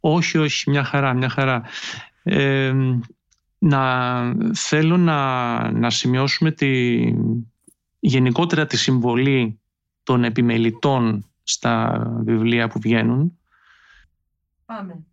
[0.01, 1.63] Όχι, όχι, μια χαρά, μια χαρά.
[2.23, 2.75] Ε,
[3.59, 7.01] να, θέλω να, να σημειώσουμε τη,
[8.01, 9.61] γενικότερα τη συμβολή
[10.03, 13.39] των επιμελητών στα βιβλία που βγαίνουν.
[14.65, 15.05] Πάμε.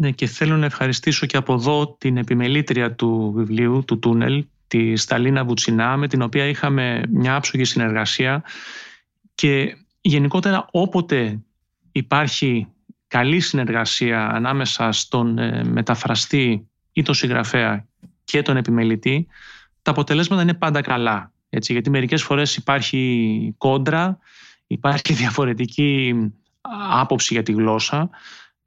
[0.00, 4.96] Ναι, και θέλω να ευχαριστήσω και από εδώ την επιμελήτρια του βιβλίου, του Τούνελ, τη
[4.96, 8.42] Σταλίνα Βουτσινά, με την οποία είχαμε μια άψογη συνεργασία
[9.34, 11.40] και γενικότερα όποτε
[11.92, 12.66] υπάρχει
[13.08, 17.86] καλή συνεργασία ανάμεσα στον ε, μεταφραστή ή τον συγγραφέα
[18.24, 19.26] και τον επιμελητή,
[19.82, 21.32] τα αποτελέσματα είναι πάντα καλά.
[21.48, 24.18] Έτσι, γιατί μερικές φορές υπάρχει κόντρα,
[24.66, 26.14] υπάρχει διαφορετική
[26.90, 28.10] άποψη για τη γλώσσα,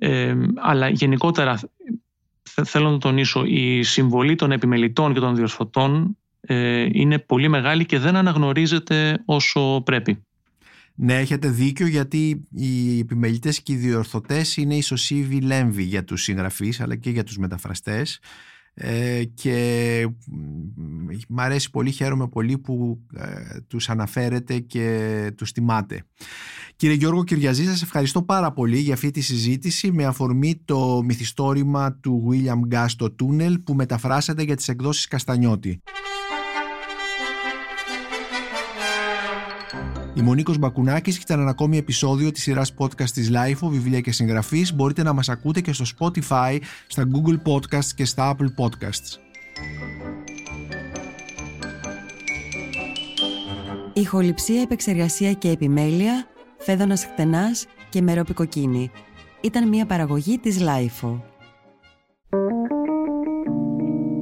[0.03, 1.59] ε, αλλά γενικότερα
[2.43, 7.85] θε- θέλω να τονίσω η συμβολή των επιμελητών και των διορθωτών ε, είναι πολύ μεγάλη
[7.85, 10.23] και δεν αναγνωρίζεται όσο πρέπει.
[10.95, 16.81] Ναι, έχετε δίκιο γιατί οι επιμελητές και οι διορθωτές είναι ισοσύβοι λέμβοι για τους συγγραφείς
[16.81, 18.19] αλλά και για τους μεταφραστές
[18.73, 26.03] ε, και μ, μ' αρέσει πολύ, χαίρομαι πολύ που ε, τους αναφέρετε και τους τιμάτε.
[26.75, 31.93] Κύριε Γιώργο Κυριαζή, σας ευχαριστώ πάρα πολύ για αυτή τη συζήτηση με αφορμή το μυθιστόρημα
[31.93, 35.81] του William Gass το Τούνελ που μεταφράσατε για τις εκδόσεις Καστανιώτη.
[40.13, 44.01] Είμαι ο Νίκος Μπακουνάκης και ήταν ένα ακόμη επεισόδιο της σειράς podcast της Lifeo, βιβλία
[44.01, 44.73] και συγγραφής.
[44.73, 46.57] Μπορείτε να μας ακούτε και στο Spotify,
[46.87, 49.17] στα Google Podcasts και στα Apple Podcasts.
[53.93, 58.91] Ηχοληψία, επεξεργασία και επιμέλεια, φέδωνας χτενάς και μερόπικοκίνη.
[59.41, 61.19] Ήταν μια παραγωγή της Lifeo.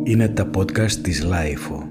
[0.03, 1.88] Είναι τα podcast της Lifeo.